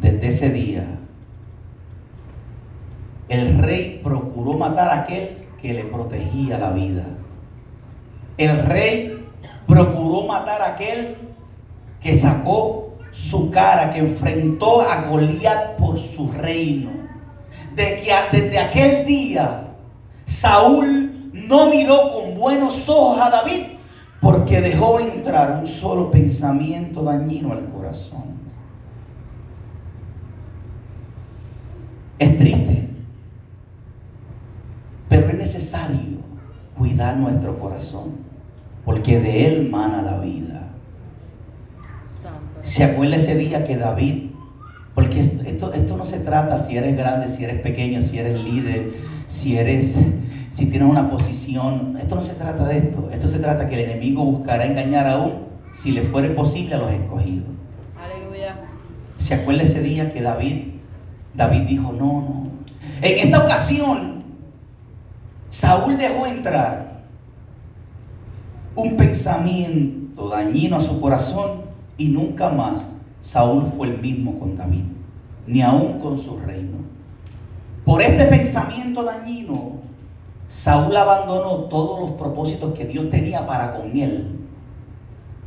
[0.00, 0.98] Desde ese día
[3.28, 7.04] el rey procuró matar a aquel que le protegía la vida.
[8.38, 9.26] El rey
[9.66, 11.18] procuró matar a aquel
[12.00, 17.09] que sacó su cara, que enfrentó a Goliat por su reino.
[17.80, 19.68] De que desde aquel día
[20.26, 23.62] Saúl no miró con buenos ojos a David
[24.20, 28.24] porque dejó entrar un solo pensamiento dañino al corazón.
[32.18, 32.90] Es triste,
[35.08, 36.18] pero es necesario
[36.76, 38.18] cuidar nuestro corazón,
[38.84, 40.68] porque de él mana la vida.
[42.60, 44.29] ¿Se acuerda ese día que David,
[45.00, 48.92] porque esto, esto no se trata si eres grande, si eres pequeño, si eres líder,
[49.26, 49.96] si eres,
[50.50, 53.90] si tienes una posición, esto no se trata de esto, esto se trata que el
[53.90, 57.46] enemigo buscará engañar aún, si le fuere posible, a los escogidos.
[57.98, 58.56] Aleluya.
[59.16, 60.64] ¿Se acuerda ese día que David
[61.34, 62.50] David dijo, no, no.
[63.00, 64.24] En esta ocasión,
[65.48, 67.04] Saúl dejó entrar
[68.74, 71.62] un pensamiento dañino a su corazón
[71.96, 74.84] y nunca más Saúl fue el mismo con David,
[75.46, 76.78] ni aún con su reino.
[77.84, 79.80] Por este pensamiento dañino,
[80.46, 84.40] Saúl abandonó todos los propósitos que Dios tenía para con él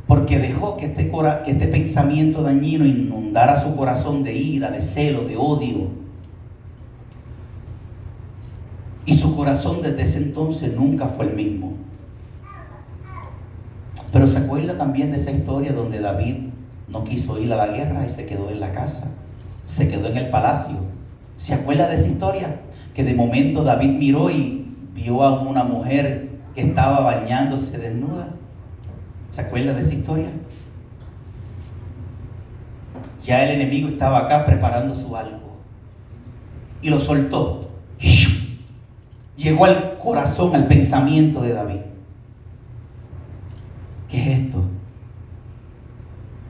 [0.06, 1.10] porque dejó que este,
[1.44, 5.88] que este pensamiento dañino inundara su corazón de ira, de celo, de odio.
[9.06, 11.72] Y su corazón desde ese entonces nunca fue el mismo.
[14.12, 16.50] Pero se acuerda también de esa historia donde David
[16.88, 19.10] no quiso ir a la guerra y se quedó en la casa,
[19.64, 20.76] se quedó en el palacio.
[21.36, 22.60] ¿Se acuerda de esa historia?
[22.94, 28.28] Que de momento David miró y vio a una mujer que estaba bañándose desnuda
[29.34, 30.28] ¿Se acuerda de esa historia?
[33.24, 35.58] Ya el enemigo estaba acá preparando su algo.
[36.80, 37.68] Y lo soltó.
[39.36, 41.80] Llegó al corazón, al pensamiento de David.
[44.08, 44.62] ¿Qué es esto?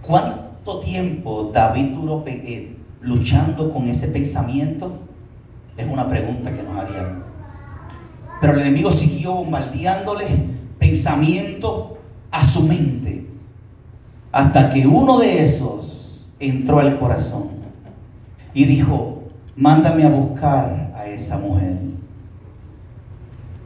[0.06, 4.98] ¿Cuánto tiempo David duró eh, luchando con ese pensamiento?
[5.76, 7.24] Es una pregunta que nos harían.
[8.40, 10.26] Pero el enemigo siguió bombardeándole
[10.78, 11.92] pensamientos
[12.30, 13.26] a su mente
[14.30, 17.50] hasta que uno de esos entró al corazón
[18.52, 19.22] y dijo,
[19.56, 21.78] mándame a buscar a esa mujer.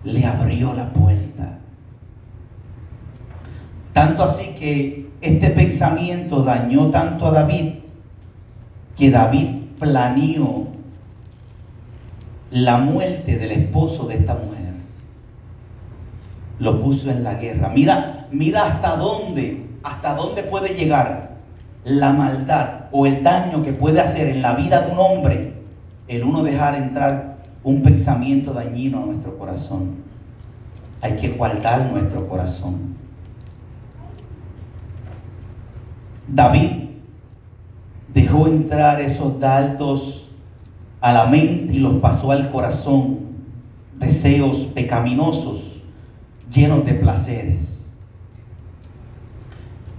[0.04, 1.58] Le abrió la puerta.
[3.92, 7.74] Tanto así que este pensamiento dañó tanto a David
[8.96, 9.48] que David
[9.78, 10.66] planeó
[12.50, 14.58] la muerte del esposo de esta mujer.
[16.58, 17.68] Lo puso en la guerra.
[17.68, 21.36] Mira, mira hasta dónde, hasta dónde puede llegar
[21.84, 25.54] la maldad o el daño que puede hacer en la vida de un hombre
[26.08, 29.96] el uno dejar entrar un pensamiento dañino a nuestro corazón.
[31.00, 32.96] Hay que guardar nuestro corazón.
[36.28, 36.88] David
[38.12, 40.28] dejó entrar esos dardos
[41.00, 43.20] a la mente y los pasó al corazón,
[43.98, 45.80] deseos pecaminosos,
[46.52, 47.84] llenos de placeres.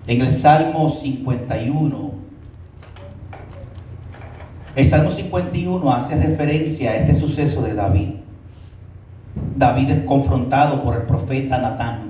[0.08, 2.12] En el Salmo 51,
[4.76, 8.10] el Salmo 51 hace referencia a este suceso de David.
[9.56, 12.09] David es confrontado por el profeta Natán.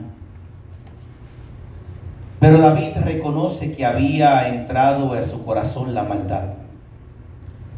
[2.40, 6.54] Pero David reconoce que había entrado en su corazón la maldad.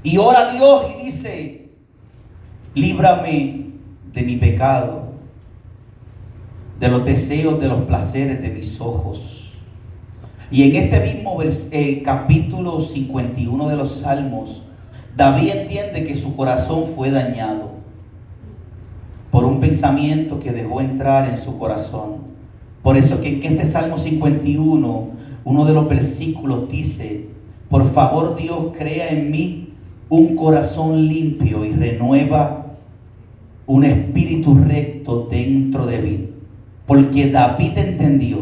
[0.03, 1.69] Y ora a Dios y dice,
[2.75, 3.65] líbrame
[4.13, 5.11] de mi pecado,
[6.79, 9.41] de los deseos, de los placeres de mis ojos
[10.51, 14.63] y en este mismo eh, capítulo 51 de los Salmos,
[15.15, 17.71] David entiende que su corazón fue dañado
[19.31, 22.30] por un pensamiento que dejó entrar en su corazón.
[22.81, 25.09] Por eso que en este Salmo 51,
[25.43, 27.27] uno de los versículos dice,
[27.69, 29.73] por favor Dios crea en mí
[30.09, 32.75] un corazón limpio y renueva
[33.65, 36.29] un espíritu recto dentro de mí.
[36.85, 38.39] Porque David entendió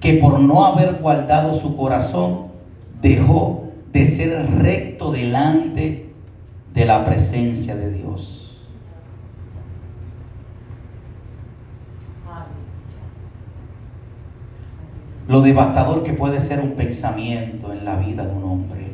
[0.00, 2.46] que por no haber guardado su corazón
[3.02, 6.12] dejó de ser recto delante
[6.72, 8.41] de la presencia de Dios.
[15.32, 18.92] Lo devastador que puede ser un pensamiento en la vida de un hombre.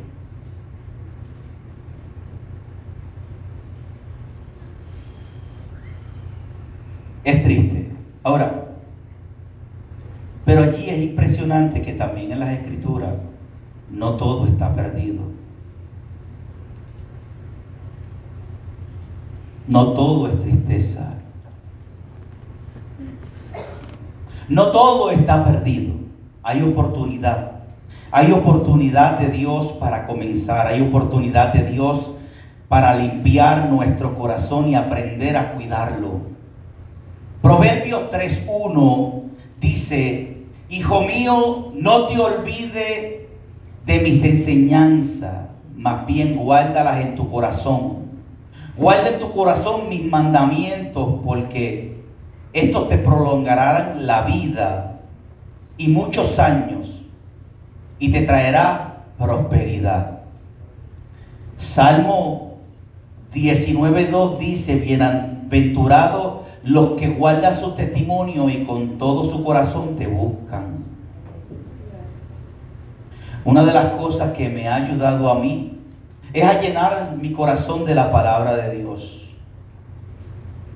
[7.25, 7.91] Es triste.
[8.23, 8.69] Ahora,
[10.45, 13.15] pero allí es impresionante que también en las escrituras
[13.91, 15.23] no todo está perdido.
[19.67, 21.15] No todo es tristeza.
[24.47, 25.98] No todo está perdido.
[26.49, 27.51] Hay oportunidad.
[28.09, 30.65] Hay oportunidad de Dios para comenzar.
[30.65, 32.09] Hay oportunidad de Dios
[32.67, 36.21] para limpiar nuestro corazón y aprender a cuidarlo.
[37.43, 39.21] Proverbios 3.1
[39.59, 40.37] dice,
[40.69, 43.27] Hijo mío, no te olvides
[43.85, 48.09] de mis enseñanzas, más bien guárdalas en tu corazón.
[48.75, 52.01] Guarda en tu corazón mis mandamientos, porque
[52.53, 54.98] estos te prolongarán la vida
[55.79, 57.01] y muchos años,
[57.99, 60.19] y te traerá prosperidad.
[61.55, 62.57] Salmo
[63.33, 70.83] 19.2 dice, bienaventurados los que guardan su testimonio y con todo su corazón te buscan.
[73.45, 75.79] Una de las cosas que me ha ayudado a mí
[76.33, 79.18] es a llenar mi corazón de la palabra de Dios.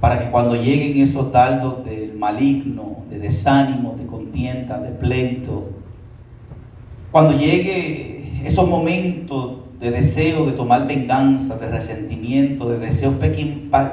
[0.03, 5.69] Para que cuando lleguen esos dardos del maligno, de desánimo, de contienda, de pleito,
[7.09, 13.15] cuando llegue esos momentos de deseo de tomar venganza, de resentimiento, de deseos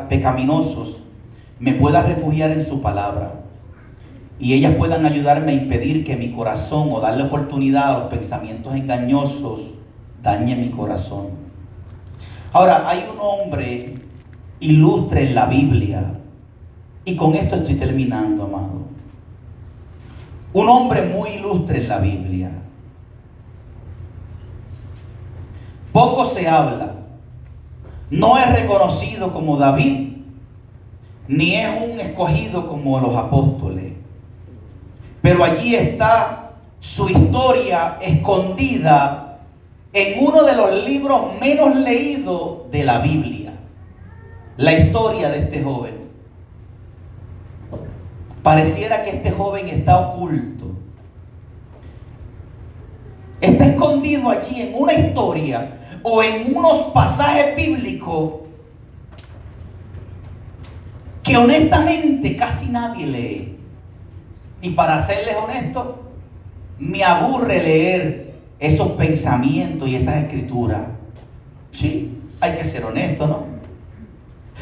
[0.08, 1.00] pecaminosos,
[1.60, 3.44] me pueda refugiar en su palabra
[4.40, 8.74] y ellas puedan ayudarme a impedir que mi corazón o darle oportunidad a los pensamientos
[8.74, 9.74] engañosos
[10.24, 11.28] dañe mi corazón.
[12.52, 14.09] Ahora, hay un hombre
[14.60, 16.14] ilustre en la Biblia
[17.04, 18.82] y con esto estoy terminando, amado.
[20.52, 22.50] Un hombre muy ilustre en la Biblia.
[25.92, 26.94] Poco se habla.
[28.10, 30.08] No es reconocido como David,
[31.28, 33.92] ni es un escogido como los apóstoles.
[35.22, 39.38] Pero allí está su historia escondida
[39.92, 43.39] en uno de los libros menos leídos de la Biblia.
[44.60, 45.94] La historia de este joven.
[48.42, 50.66] Pareciera que este joven está oculto.
[53.40, 58.34] Está escondido allí en una historia o en unos pasajes bíblicos
[61.22, 63.58] que honestamente casi nadie lee.
[64.60, 66.02] Y para serles honesto,
[66.78, 70.82] me aburre leer esos pensamientos y esas escrituras.
[71.70, 73.49] Sí, hay que ser honesto, ¿no?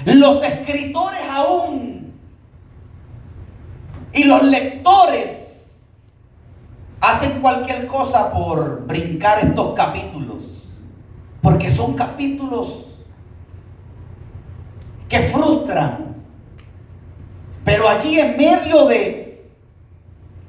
[0.05, 2.13] Los escritores aún
[4.13, 5.81] y los lectores
[7.01, 10.45] hacen cualquier cosa por brincar estos capítulos.
[11.41, 13.01] Porque son capítulos
[15.09, 16.17] que frustran.
[17.65, 19.29] Pero allí en medio de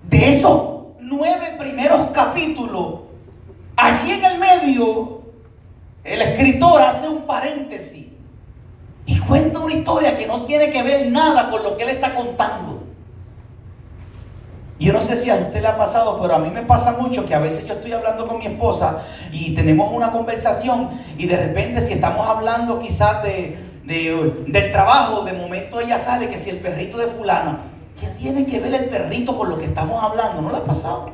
[0.10, 3.02] de esos nueve primeros capítulos,
[3.78, 5.22] allí en el medio,
[6.04, 8.09] el escritor hace un paréntesis
[9.10, 12.14] y cuenta una historia que no tiene que ver nada con lo que él está
[12.14, 12.84] contando.
[14.78, 16.92] Y yo no sé si a usted le ha pasado, pero a mí me pasa
[16.92, 19.00] mucho que a veces yo estoy hablando con mi esposa
[19.32, 23.58] y tenemos una conversación y de repente si estamos hablando quizás de,
[24.48, 27.58] del trabajo, de momento ella sale que si el perrito de fulano,
[28.00, 30.42] ¿Qué tiene que ver el perrito con lo que estamos hablando?
[30.42, 31.12] ¿No le ha pasado?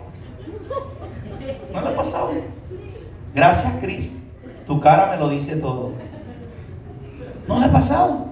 [1.74, 2.30] ¿No le ha pasado?
[3.34, 4.12] Gracias, Cris.
[4.68, 5.94] Tu cara me lo dice todo.
[7.48, 8.26] ¿No le ha pasado?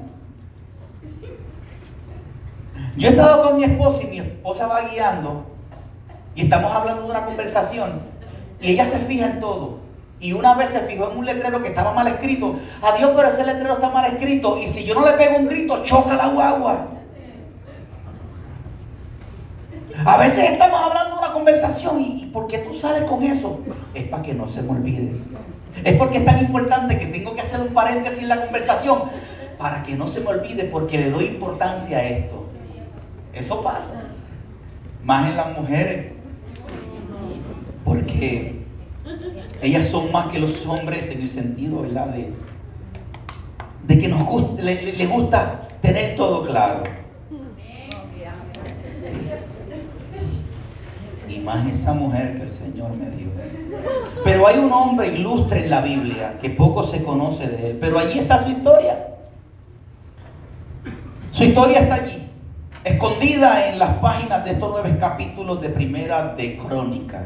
[2.95, 5.45] Yo he estado con mi esposa y mi esposa va guiando
[6.35, 8.01] y estamos hablando de una conversación
[8.61, 9.79] y ella se fija en todo.
[10.19, 12.55] Y una vez se fijó en un letrero que estaba mal escrito.
[12.81, 14.57] Adiós, pero ese letrero está mal escrito.
[14.57, 16.87] Y si yo no le pego un grito, choca la guagua.
[20.05, 23.59] A veces estamos hablando de una conversación y, ¿por qué tú sales con eso?
[23.93, 25.19] Es para que no se me olvide.
[25.83, 28.99] Es porque es tan importante que tengo que hacer un paréntesis en la conversación
[29.57, 32.45] para que no se me olvide porque le doy importancia a esto.
[33.33, 34.03] Eso pasa.
[35.03, 36.13] Más en las mujeres.
[37.83, 38.63] Porque
[39.61, 42.07] ellas son más que los hombres en el sentido, ¿verdad?
[42.07, 42.31] De,
[43.85, 47.02] de que nos gusta, le gusta tener todo claro.
[51.39, 53.27] Más esa mujer que el Señor me dio.
[54.23, 57.99] Pero hay un hombre ilustre en la Biblia que poco se conoce de él, pero
[57.99, 59.07] allí está su historia.
[61.31, 62.29] Su historia está allí,
[62.83, 67.23] escondida en las páginas de estos nueve capítulos de Primera de Crónica.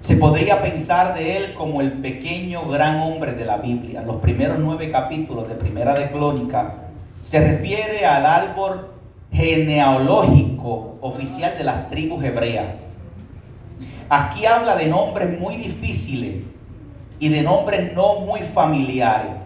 [0.00, 4.02] Se podría pensar de él como el pequeño gran hombre de la Biblia.
[4.02, 6.74] Los primeros nueve capítulos de Primera de Crónica
[7.20, 8.89] se refiere al árbol
[9.32, 12.66] genealógico oficial de las tribus hebreas.
[14.08, 16.44] Aquí habla de nombres muy difíciles
[17.18, 19.40] y de nombres no muy familiares.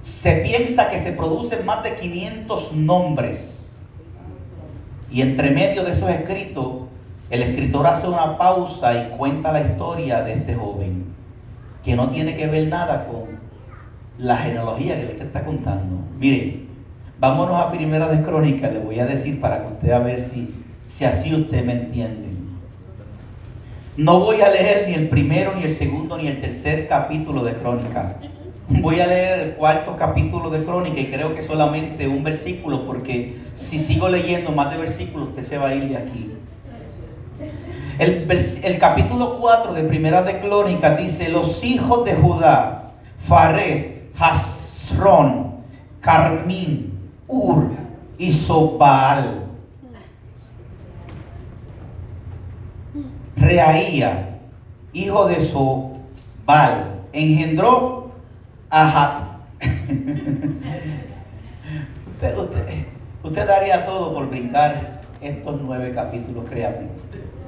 [0.00, 3.72] se piensa que se producen más de 500 nombres.
[5.10, 6.88] Y entre medio de esos escritos,
[7.30, 11.14] el escritor hace una pausa y cuenta la historia de este joven,
[11.84, 13.39] que no tiene que ver nada con
[14.20, 15.96] la genealogía que le está contando.
[16.18, 16.60] Mire,
[17.18, 20.54] vámonos a Primera de Crónica, le voy a decir para que usted a ver si,
[20.86, 22.28] si así usted me entiende.
[23.96, 27.54] No voy a leer ni el primero, ni el segundo, ni el tercer capítulo de
[27.54, 28.16] Crónica.
[28.68, 33.36] Voy a leer el cuarto capítulo de Crónica y creo que solamente un versículo, porque
[33.52, 36.30] si sigo leyendo más de versículos, usted se va a ir de aquí.
[37.98, 45.54] El, el capítulo 4 de Primera de Crónica dice: Los hijos de Judá, Fares, Hasrón,
[46.00, 46.92] Carmín,
[47.26, 47.70] Ur
[48.18, 49.46] y Sobal.
[53.36, 54.38] Reaía,
[54.92, 58.10] hijo de Sobal, engendró
[58.68, 59.20] a Hat.
[62.36, 62.86] usted,
[63.22, 66.88] usted daría todo por brincar estos nueve capítulos, créame.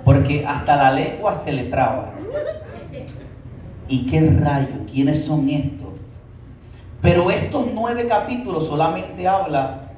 [0.05, 2.12] Porque hasta la lengua se le traba.
[3.89, 4.87] ¿Y qué rayo?
[4.91, 5.82] ¿Quiénes son estos?
[7.03, 9.90] Pero estos nueve capítulos solamente habla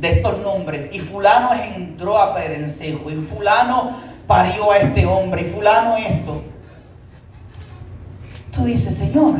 [0.00, 0.94] de estos nombres.
[0.94, 3.08] Y fulano engendró a Perencejo.
[3.10, 3.96] Y fulano
[4.26, 5.42] parió a este hombre.
[5.42, 6.42] Y fulano esto.
[8.50, 9.36] Tú dices, Señor,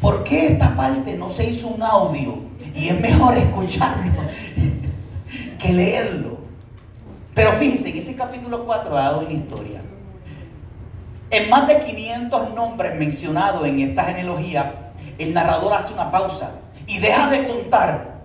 [0.00, 2.38] ¿por qué esta parte no se hizo un audio?
[2.72, 4.22] Y es mejor escucharlo
[5.58, 6.38] que leerlo.
[7.34, 9.82] Pero fíjense, en ese capítulo 4 ha dado una historia.
[11.30, 14.83] En más de 500 nombres mencionados en esta genealogía,
[15.18, 16.52] el narrador hace una pausa
[16.86, 18.22] y deja de contar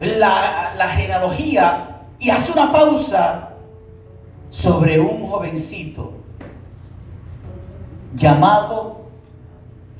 [0.00, 3.50] la, la genealogía y hace una pausa
[4.50, 6.14] sobre un jovencito
[8.14, 9.02] llamado,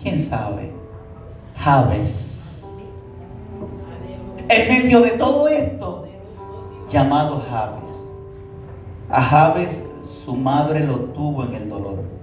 [0.03, 0.73] ¿quién sabe?
[1.57, 2.67] Javes.
[4.49, 6.09] En medio de todo esto,
[6.89, 7.91] llamado Javes.
[9.09, 12.20] A Javes su madre lo tuvo en el dolor.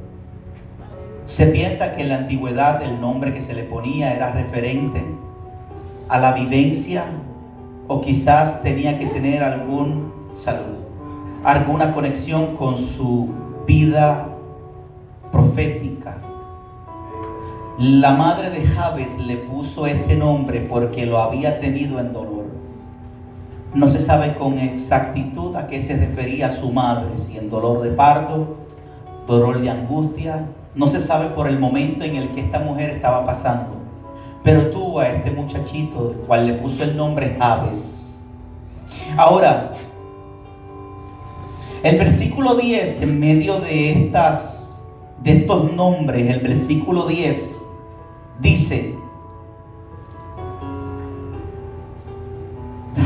[1.28, 5.04] Se piensa que en la antigüedad el nombre que se le ponía era referente
[6.08, 7.04] a la vivencia
[7.90, 10.78] o quizás tenía que tener algún salud,
[11.44, 13.28] alguna conexión con su
[13.68, 14.30] vida
[15.30, 16.22] profética.
[17.78, 22.46] La madre de Javes le puso este nombre porque lo había tenido en dolor.
[23.74, 27.90] No se sabe con exactitud a qué se refería su madre, si en dolor de
[27.90, 28.56] parto,
[29.28, 30.46] dolor de angustia.
[30.78, 33.72] No se sabe por el momento en el que esta mujer estaba pasando.
[34.44, 38.04] Pero tuvo a este muchachito, el cual le puso el nombre Javes.
[39.18, 39.72] Ahora,
[41.84, 44.58] el versículo 10, en medio de estas
[45.24, 47.58] de estos nombres, el versículo 10
[48.40, 48.96] dice,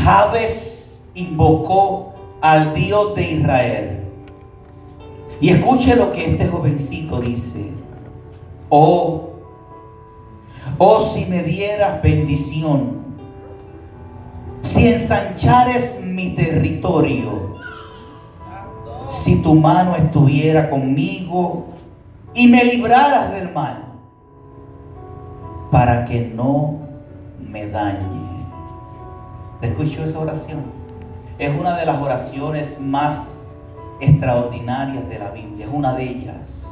[0.03, 4.00] Javes invocó al Dios de Israel.
[5.41, 7.71] Y escuche lo que este jovencito dice.
[8.69, 9.31] Oh,
[10.77, 13.01] oh si me dieras bendición,
[14.61, 17.55] si ensanchares mi territorio,
[19.09, 21.65] si tu mano estuviera conmigo
[22.35, 23.83] y me libraras del mal,
[25.71, 26.81] para que no
[27.39, 28.21] me dañe.
[29.61, 30.61] ¿Escuchó esa oración?
[31.39, 33.40] Es una de las oraciones más
[34.01, 36.67] extraordinarias de la Biblia, es una de ellas,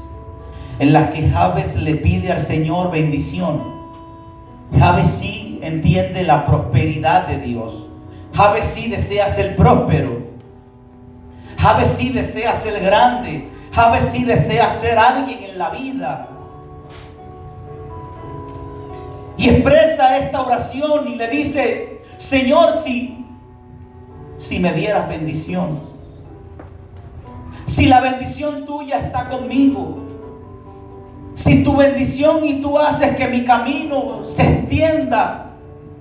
[0.79, 3.79] en las que Javes le pide al Señor bendición.
[4.77, 7.87] Javes sí entiende la prosperidad de Dios.
[8.33, 10.19] Javes sí desea ser próspero.
[11.57, 13.49] Javes sí desea ser grande.
[13.73, 16.29] Javes sí desea ser alguien en la vida.
[19.37, 23.25] Y expresa esta oración y le dice, Señor, si,
[24.37, 25.88] si me dieras bendición,
[27.69, 29.97] si la bendición tuya está conmigo,
[31.33, 35.51] si tu bendición y tú haces que mi camino se extienda,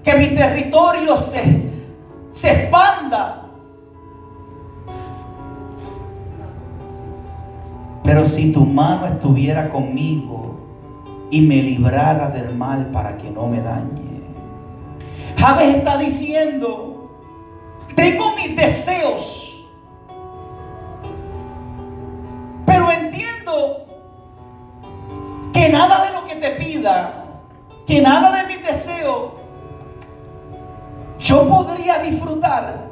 [0.03, 1.71] que mi territorio se,
[2.31, 3.51] se expanda.
[8.03, 10.57] Pero si tu mano estuviera conmigo
[11.31, 14.23] y me librara del mal para que no me dañe.
[15.37, 17.11] Javes está diciendo,
[17.95, 19.48] tengo mis deseos,
[25.53, 27.25] que nada de lo que te pida,
[27.87, 29.33] que nada de mis deseos,
[31.19, 32.89] yo podría disfrutar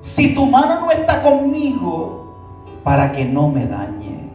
[0.00, 2.34] si tu mano no está conmigo
[2.82, 4.30] para que no me dañe.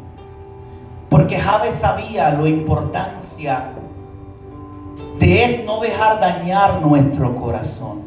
[1.09, 3.73] Porque Javes sabía la importancia
[5.19, 8.03] de es no dejar dañar nuestro corazón.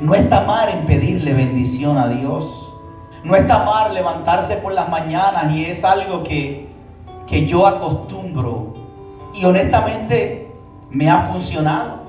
[0.00, 2.69] No está mal en pedirle bendición a Dios.
[3.22, 6.68] No está mal levantarse por las mañanas y es algo que,
[7.26, 8.72] que yo acostumbro.
[9.34, 10.50] Y honestamente
[10.90, 12.00] me ha funcionado.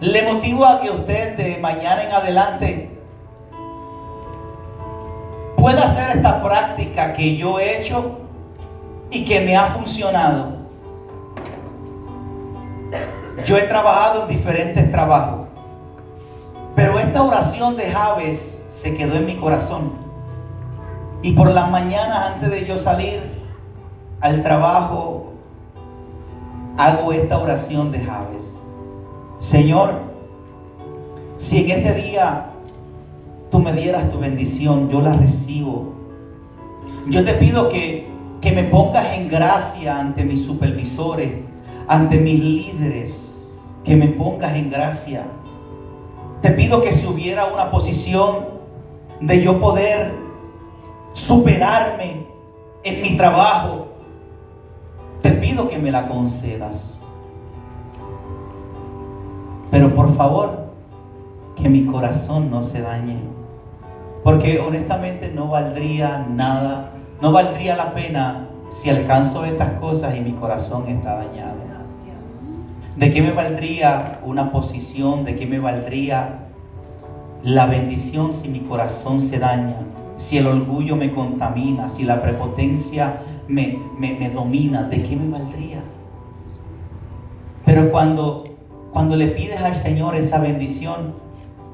[0.00, 2.98] Le motivo a que usted de mañana en adelante
[5.56, 8.18] pueda hacer esta práctica que yo he hecho
[9.12, 10.56] y que me ha funcionado.
[13.44, 15.46] Yo he trabajado en diferentes trabajos,
[16.74, 19.92] pero esta oración de Javes se quedó en mi corazón.
[21.22, 23.20] Y por las mañanas antes de yo salir
[24.20, 25.34] al trabajo,
[26.76, 28.58] hago esta oración de Javes.
[29.38, 29.92] Señor,
[31.36, 32.46] si en este día
[33.52, 35.92] tú me dieras tu bendición, yo la recibo.
[37.06, 38.08] Yo te pido que,
[38.40, 41.34] que me pongas en gracia ante mis supervisores,
[41.86, 45.24] ante mis líderes, que me pongas en gracia.
[46.40, 48.51] Te pido que si hubiera una posición
[49.22, 50.12] de yo poder
[51.12, 52.26] superarme
[52.82, 53.86] en mi trabajo,
[55.20, 57.04] te pido que me la concedas.
[59.70, 60.72] Pero por favor,
[61.54, 63.18] que mi corazón no se dañe.
[64.24, 70.32] Porque honestamente no valdría nada, no valdría la pena si alcanzo estas cosas y mi
[70.32, 71.62] corazón está dañado.
[72.96, 75.24] ¿De qué me valdría una posición?
[75.24, 76.51] ¿De qué me valdría
[77.44, 79.76] la bendición si mi corazón se daña?
[80.14, 85.82] Si el orgullo me contamina, si la prepotencia me, me, domina, ¿de qué me valdría?
[87.64, 88.44] Pero cuando,
[88.92, 91.14] cuando le pides al Señor esa bendición,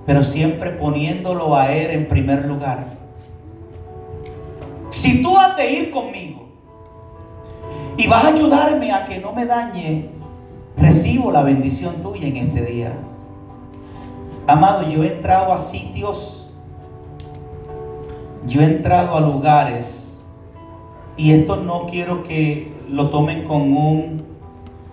[0.06, 2.96] pero siempre poniéndolo a Él en primer lugar.
[4.88, 6.48] Si tú has de ir conmigo
[7.96, 10.08] y vas a ayudarme a que no me dañe,
[10.76, 12.92] recibo la bendición tuya en este día.
[14.48, 16.50] Amado, yo he entrado a sitios,
[18.46, 20.18] yo he entrado a lugares,
[21.18, 24.24] y esto no quiero que lo tomen con un,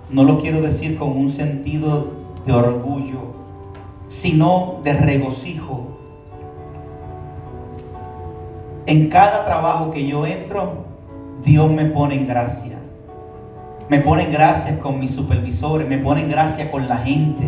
[0.09, 2.07] no lo quiero decir con un sentido
[2.45, 3.33] de orgullo,
[4.07, 5.99] sino de regocijo.
[8.87, 10.83] En cada trabajo que yo entro,
[11.45, 12.77] Dios me pone en gracia.
[13.87, 17.47] Me pone en gracia con mis supervisores, me pone en gracia con la gente.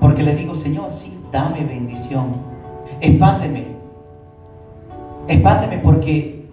[0.00, 2.36] Porque le digo, Señor, sí, dame bendición.
[3.00, 3.72] Expándeme.
[5.26, 6.46] Expándeme porque,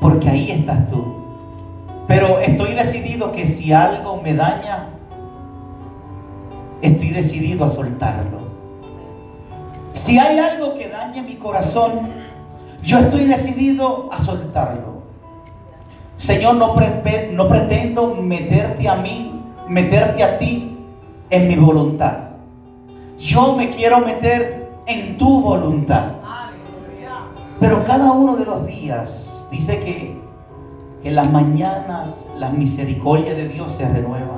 [0.00, 1.04] porque ahí estás tú.
[2.06, 4.88] Pero estoy decidido que si algo me daña,
[6.82, 8.44] estoy decidido a soltarlo.
[9.92, 12.10] Si hay algo que dañe mi corazón,
[12.82, 15.02] yo estoy decidido a soltarlo.
[16.16, 19.32] Señor, no, no pretendo meterte a mí,
[19.68, 20.76] meterte a ti
[21.30, 22.33] en mi voluntad.
[23.24, 26.12] Yo me quiero meter en tu voluntad.
[27.58, 30.20] Pero cada uno de los días dice que,
[31.02, 34.36] que las mañanas la misericordia de Dios se renueva.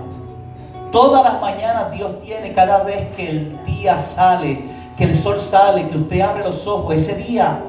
[0.92, 4.62] Todas las mañanas Dios tiene, cada vez que el día sale,
[4.96, 7.60] que el sol sale, que usted abre los ojos, ese día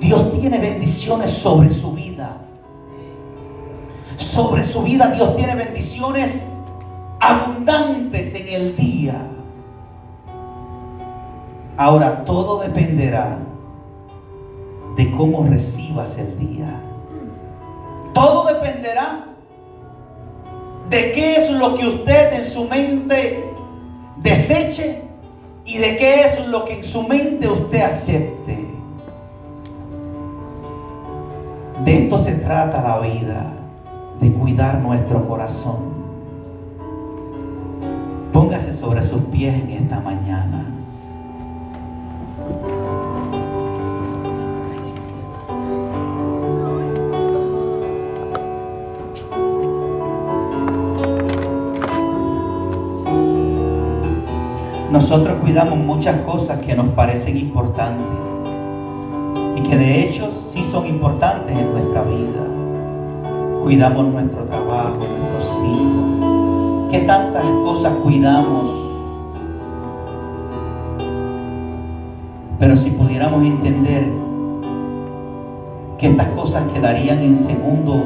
[0.00, 2.38] Dios tiene bendiciones sobre su vida.
[4.16, 6.42] Sobre su vida Dios tiene bendiciones
[7.20, 9.28] abundantes en el día.
[11.82, 13.38] Ahora todo dependerá
[14.94, 16.80] de cómo recibas el día.
[18.14, 19.26] Todo dependerá
[20.88, 23.52] de qué es lo que usted en su mente
[24.18, 25.02] deseche
[25.64, 28.64] y de qué es lo que en su mente usted acepte.
[31.84, 33.54] De esto se trata la vida,
[34.20, 35.80] de cuidar nuestro corazón.
[38.32, 40.71] Póngase sobre sus pies en esta mañana.
[54.92, 58.06] Nosotros cuidamos muchas cosas que nos parecen importantes
[59.56, 62.46] y que de hecho sí son importantes en nuestra vida.
[63.62, 66.90] Cuidamos nuestro trabajo, nuestros hijos.
[66.90, 68.91] ¿Qué tantas cosas cuidamos?
[72.62, 74.06] Pero si pudiéramos entender
[75.98, 78.04] que estas cosas quedarían en segundo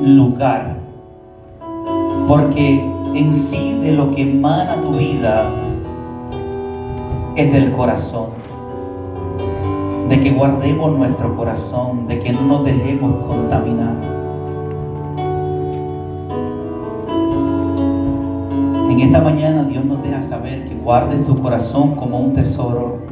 [0.00, 0.76] lugar,
[2.28, 5.50] porque en sí de lo que emana tu vida
[7.34, 8.26] es del corazón.
[10.08, 13.96] De que guardemos nuestro corazón, de que no nos dejemos contaminar.
[18.88, 23.09] En esta mañana Dios nos deja saber que guardes tu corazón como un tesoro.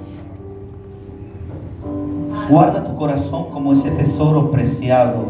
[2.48, 5.26] Guarda tu corazón como ese tesoro preciado.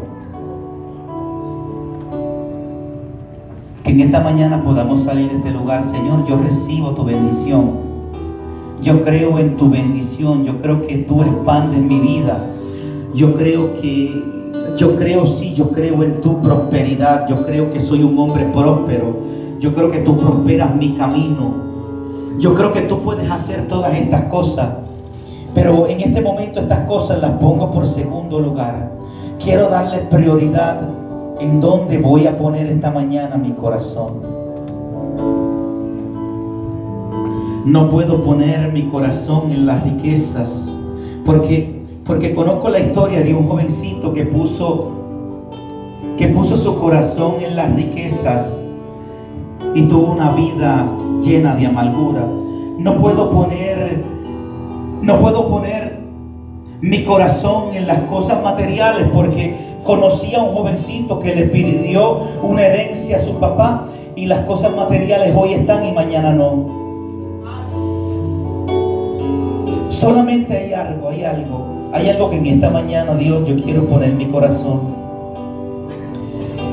[3.82, 5.82] Que en esta mañana podamos salir de este lugar.
[5.82, 7.88] Señor, yo recibo tu bendición.
[8.82, 10.44] Yo creo en tu bendición.
[10.44, 12.40] Yo creo que tú expandes mi vida.
[13.14, 14.24] Yo creo que,
[14.76, 17.28] yo creo sí, yo creo en tu prosperidad.
[17.28, 19.16] Yo creo que soy un hombre próspero.
[19.58, 21.66] Yo creo que tú prosperas mi camino.
[22.38, 24.87] Yo creo que tú puedes hacer todas estas cosas.
[25.60, 28.92] Pero en este momento estas cosas las pongo por segundo lugar.
[29.42, 30.88] Quiero darle prioridad
[31.40, 34.22] en donde voy a poner esta mañana mi corazón.
[37.64, 40.70] No puedo poner mi corazón en las riquezas
[41.24, 44.92] porque porque conozco la historia de un jovencito que puso
[46.16, 48.56] que puso su corazón en las riquezas
[49.74, 50.88] y tuvo una vida
[51.20, 52.24] llena de amargura.
[52.78, 53.67] No puedo poner,
[55.02, 55.98] no puedo poner
[56.80, 62.62] mi corazón en las cosas materiales porque conocí a un jovencito que le pidió una
[62.62, 63.86] herencia a su papá
[64.16, 66.78] y las cosas materiales hoy están y mañana no.
[69.88, 74.12] Solamente hay algo, hay algo, hay algo que en esta mañana Dios yo quiero poner
[74.12, 74.98] mi corazón.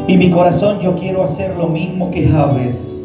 [0.07, 3.03] Y mi corazón yo quiero hacer lo mismo que Javes.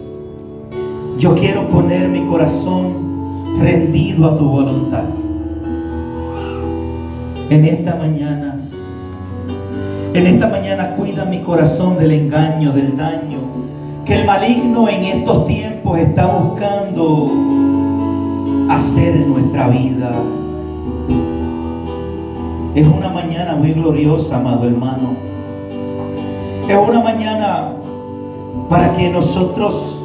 [1.18, 3.09] Yo quiero poner mi corazón
[3.58, 5.04] rendido a tu voluntad.
[7.48, 8.56] En esta mañana,
[10.14, 13.38] en esta mañana cuida mi corazón del engaño, del daño,
[14.04, 17.32] que el maligno en estos tiempos está buscando
[18.68, 20.12] hacer en nuestra vida.
[22.74, 25.16] Es una mañana muy gloriosa, amado hermano.
[26.68, 27.72] Es una mañana
[28.68, 29.99] para que nosotros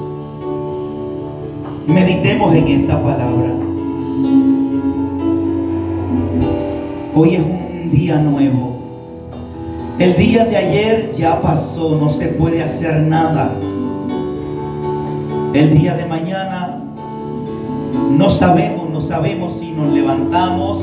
[1.88, 3.50] meditemos en esta palabra.
[7.14, 8.76] Hoy es un día nuevo.
[9.98, 13.54] El día de ayer ya pasó, no se puede hacer nada.
[15.54, 16.82] El día de mañana
[18.10, 20.80] no sabemos, no sabemos si nos levantamos,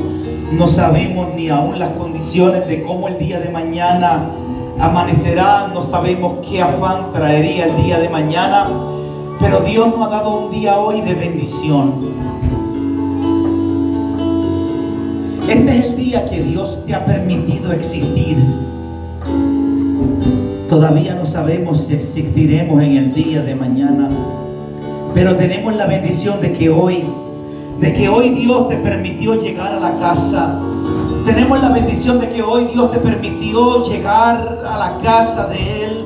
[0.51, 4.31] no sabemos ni aún las condiciones de cómo el día de mañana
[4.79, 8.67] Amanecerá, no sabemos qué afán traería el día de mañana,
[9.39, 11.93] pero Dios nos ha dado un día hoy de bendición.
[15.47, 18.37] Este es el día que Dios te ha permitido existir.
[20.67, 24.09] Todavía no sabemos si existiremos en el día de mañana,
[25.13, 27.03] pero tenemos la bendición de que hoy,
[27.79, 30.59] de que hoy Dios te permitió llegar a la casa
[31.25, 36.02] tenemos la bendición de que hoy Dios te permitió llegar a la casa de Él.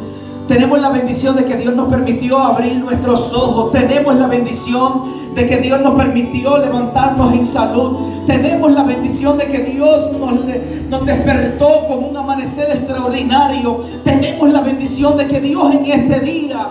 [0.48, 3.72] Tenemos la bendición de que Dios nos permitió abrir nuestros ojos.
[3.72, 8.26] Tenemos la bendición de que Dios nos permitió levantarnos en salud.
[8.26, 13.82] Tenemos la bendición de que Dios nos, despertó con un amanecer extraordinario.
[14.04, 16.70] Tenemos la bendición de que Dios en este día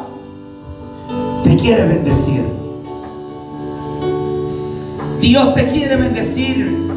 [1.44, 2.44] te quiere bendecir.
[5.20, 6.95] Dios te quiere bendecir.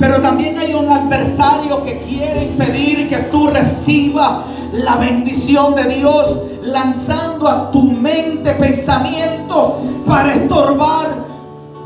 [0.00, 6.40] Pero también hay un adversario que quiere impedir que tú recibas la bendición de Dios,
[6.62, 9.72] lanzando a tu mente pensamientos
[10.06, 11.08] para estorbar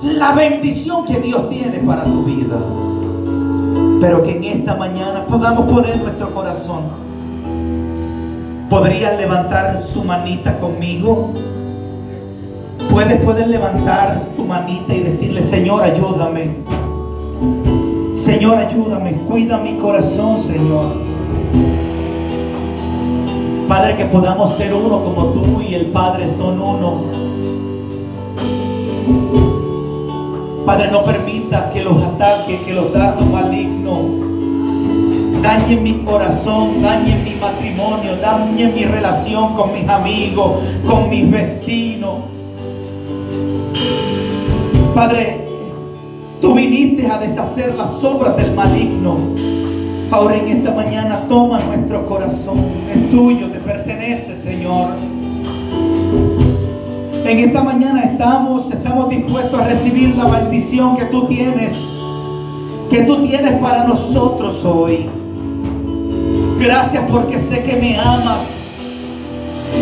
[0.03, 2.57] la bendición que Dios tiene para tu vida.
[4.01, 6.85] Pero que en esta mañana podamos poner nuestro corazón.
[8.71, 11.31] ¿Podrías levantar su manita conmigo?
[12.91, 16.63] Puedes, puedes levantar tu manita y decirle, Señor, ayúdame.
[18.25, 20.97] Señor, ayúdame, cuida mi corazón, Señor.
[23.69, 27.03] Padre, que podamos ser uno como tú y el Padre son uno.
[30.65, 33.99] Padre, no permita que los ataques, que los dardos malignos
[35.43, 42.21] dañen mi corazón, dañen mi matrimonio, dañen mi relación con mis amigos, con mis vecinos.
[44.95, 45.44] Padre,
[46.45, 49.17] Tú viniste a deshacer las obras del maligno.
[50.11, 52.67] Ahora en esta mañana toma nuestro corazón.
[52.93, 54.91] Es tuyo, te pertenece, Señor.
[57.25, 61.73] En esta mañana estamos, estamos dispuestos a recibir la bendición que tú tienes,
[62.91, 65.09] que tú tienes para nosotros hoy.
[66.61, 68.43] Gracias porque sé que me amas.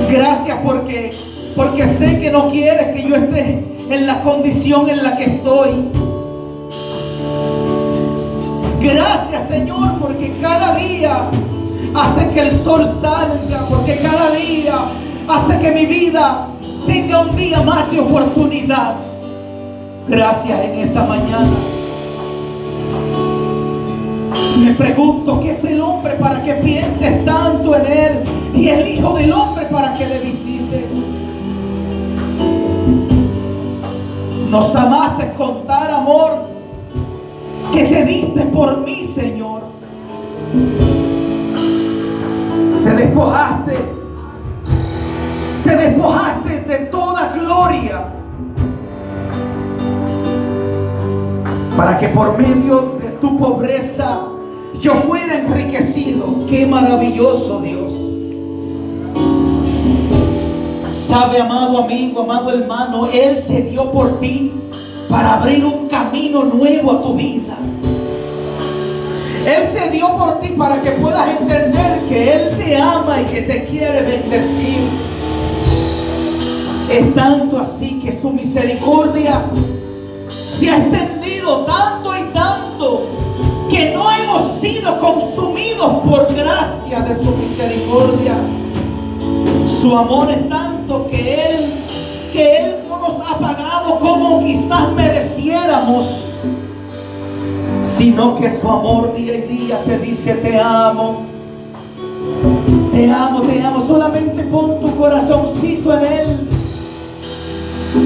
[0.09, 1.13] Gracias porque,
[1.57, 6.12] porque sé que no quieres que yo esté en la condición en la que estoy.
[8.83, 11.31] Gracias Señor porque cada día
[11.95, 14.87] hace que el sol salga, porque cada día
[15.29, 16.49] hace que mi vida
[16.85, 18.97] tenga un día más de oportunidad.
[20.09, 21.53] Gracias en esta mañana.
[24.59, 29.15] Me pregunto qué es el hombre para que pienses tanto en él y el hijo
[29.15, 30.91] del hombre para que le visites.
[34.51, 36.52] Nos amaste con tal amor
[37.73, 39.63] que te diste por mí, Señor.
[42.85, 43.77] Te despojaste,
[45.65, 48.13] te despojaste de toda gloria
[51.77, 54.21] para que por medio de tu pobreza
[54.79, 56.45] yo fuera enriquecido.
[56.47, 57.93] Qué maravilloso Dios.
[61.07, 64.53] Sabe, amado amigo, amado hermano, Él se dio por ti
[65.09, 67.62] para abrir un camino nuevo a tu vida.
[69.47, 73.43] Él se dio por ti para que puedas entender que Él te ama y que
[73.43, 74.89] te quiere bendecir.
[76.89, 79.47] Es tanto así que su misericordia
[80.47, 83.09] se ha extendido tanto y tanto
[83.69, 88.37] que no hemos sido consumidos por gracia de su misericordia.
[89.81, 91.85] Su amor es tanto que Él,
[92.33, 96.07] que Él no nos ha pagado como quizás mereciéramos,
[98.03, 101.23] sino que su amor día y día te dice te amo.
[102.91, 103.87] Te amo, te amo.
[103.87, 106.49] Solamente pon tu corazoncito en Él.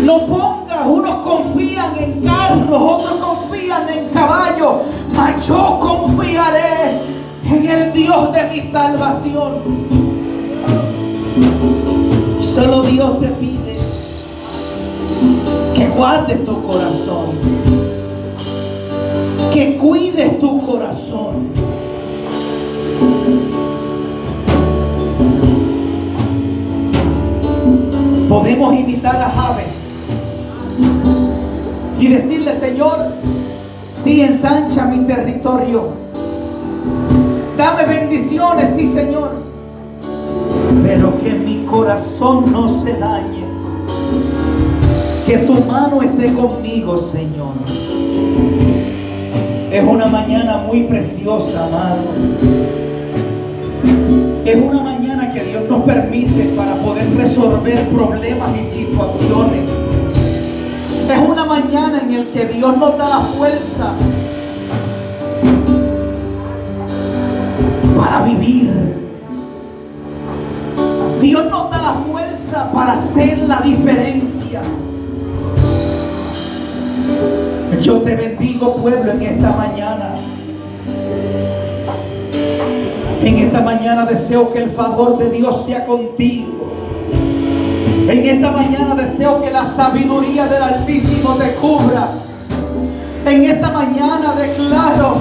[0.04, 4.82] No pongas, unos confían en carros, otros confían en caballos,
[5.14, 7.00] mas yo confiaré
[7.44, 9.50] en el Dios de mi salvación.
[12.40, 13.78] Solo Dios te pide
[15.74, 17.38] que guardes tu corazón,
[19.52, 21.50] que cuides tu corazón.
[28.28, 30.06] Podemos imitar a Javes
[31.98, 33.12] y decirle, Señor,
[33.92, 35.88] sí ensancha mi territorio.
[37.56, 39.30] Dame bendiciones, sí, Señor.
[40.82, 43.44] Pero que mi corazón no se dañe.
[45.24, 47.85] Que tu mano esté conmigo, Señor.
[49.70, 52.04] Es una mañana muy preciosa, amado.
[54.44, 59.66] Es una mañana que Dios nos permite para poder resolver problemas y situaciones.
[61.10, 63.94] Es una mañana en el que Dios nos da la fuerza
[67.96, 68.70] para vivir.
[71.20, 74.62] Dios nos da la fuerza para hacer la diferencia.
[77.80, 80.14] Yo te bendigo pueblo en esta mañana.
[83.20, 86.72] En esta mañana deseo que el favor de Dios sea contigo.
[88.08, 92.08] En esta mañana deseo que la sabiduría del Altísimo te cubra.
[93.26, 95.16] En esta mañana declaro,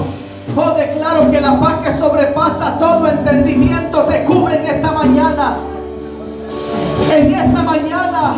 [0.54, 5.56] oh declaro que la paz que sobrepasa todo entendimiento te cubre en esta mañana.
[7.12, 8.36] En esta mañana,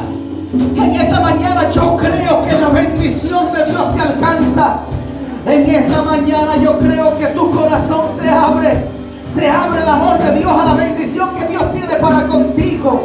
[0.53, 4.81] en esta mañana yo creo que la bendición de Dios te alcanza.
[5.47, 8.87] En esta mañana yo creo que tu corazón se abre.
[9.35, 13.05] Se abre el amor de Dios a la bendición que Dios tiene para contigo.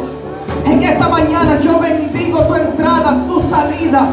[0.64, 4.08] En esta mañana yo bendigo tu entrada, tu salida.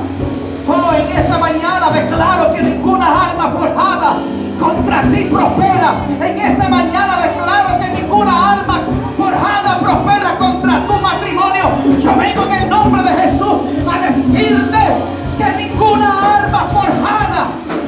[0.68, 4.18] Oh, en esta mañana declaro que ninguna arma forjada
[4.62, 5.96] contra ti prospera.
[6.22, 8.82] En esta mañana declaro que ninguna arma
[9.18, 11.66] forjada prospera contra tu matrimonio.
[12.00, 13.56] Yo vengo en el nombre de Jesús
[13.92, 14.82] a decirte
[15.38, 17.42] que ninguna arma forjada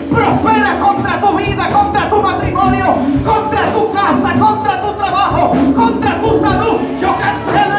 [0.09, 6.41] prospera contra tu vida, contra tu matrimonio, contra tu casa, contra tu trabajo, contra tu
[6.41, 6.79] salud.
[6.99, 7.72] Yo cancelo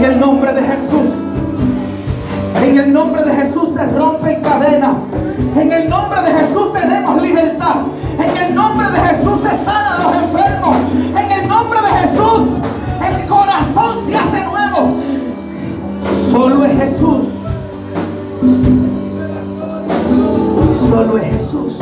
[0.00, 1.12] En el nombre de Jesús.
[2.54, 4.94] En el nombre de Jesús se rompen cadenas.
[5.54, 7.82] En el nombre de Jesús tenemos libertad.
[8.18, 10.76] En el nombre de Jesús se sanan los enfermos.
[11.06, 12.48] En el nombre de Jesús
[13.06, 14.94] el corazón se hace nuevo.
[16.30, 17.24] Solo es Jesús.
[20.88, 21.76] Solo es Jesús.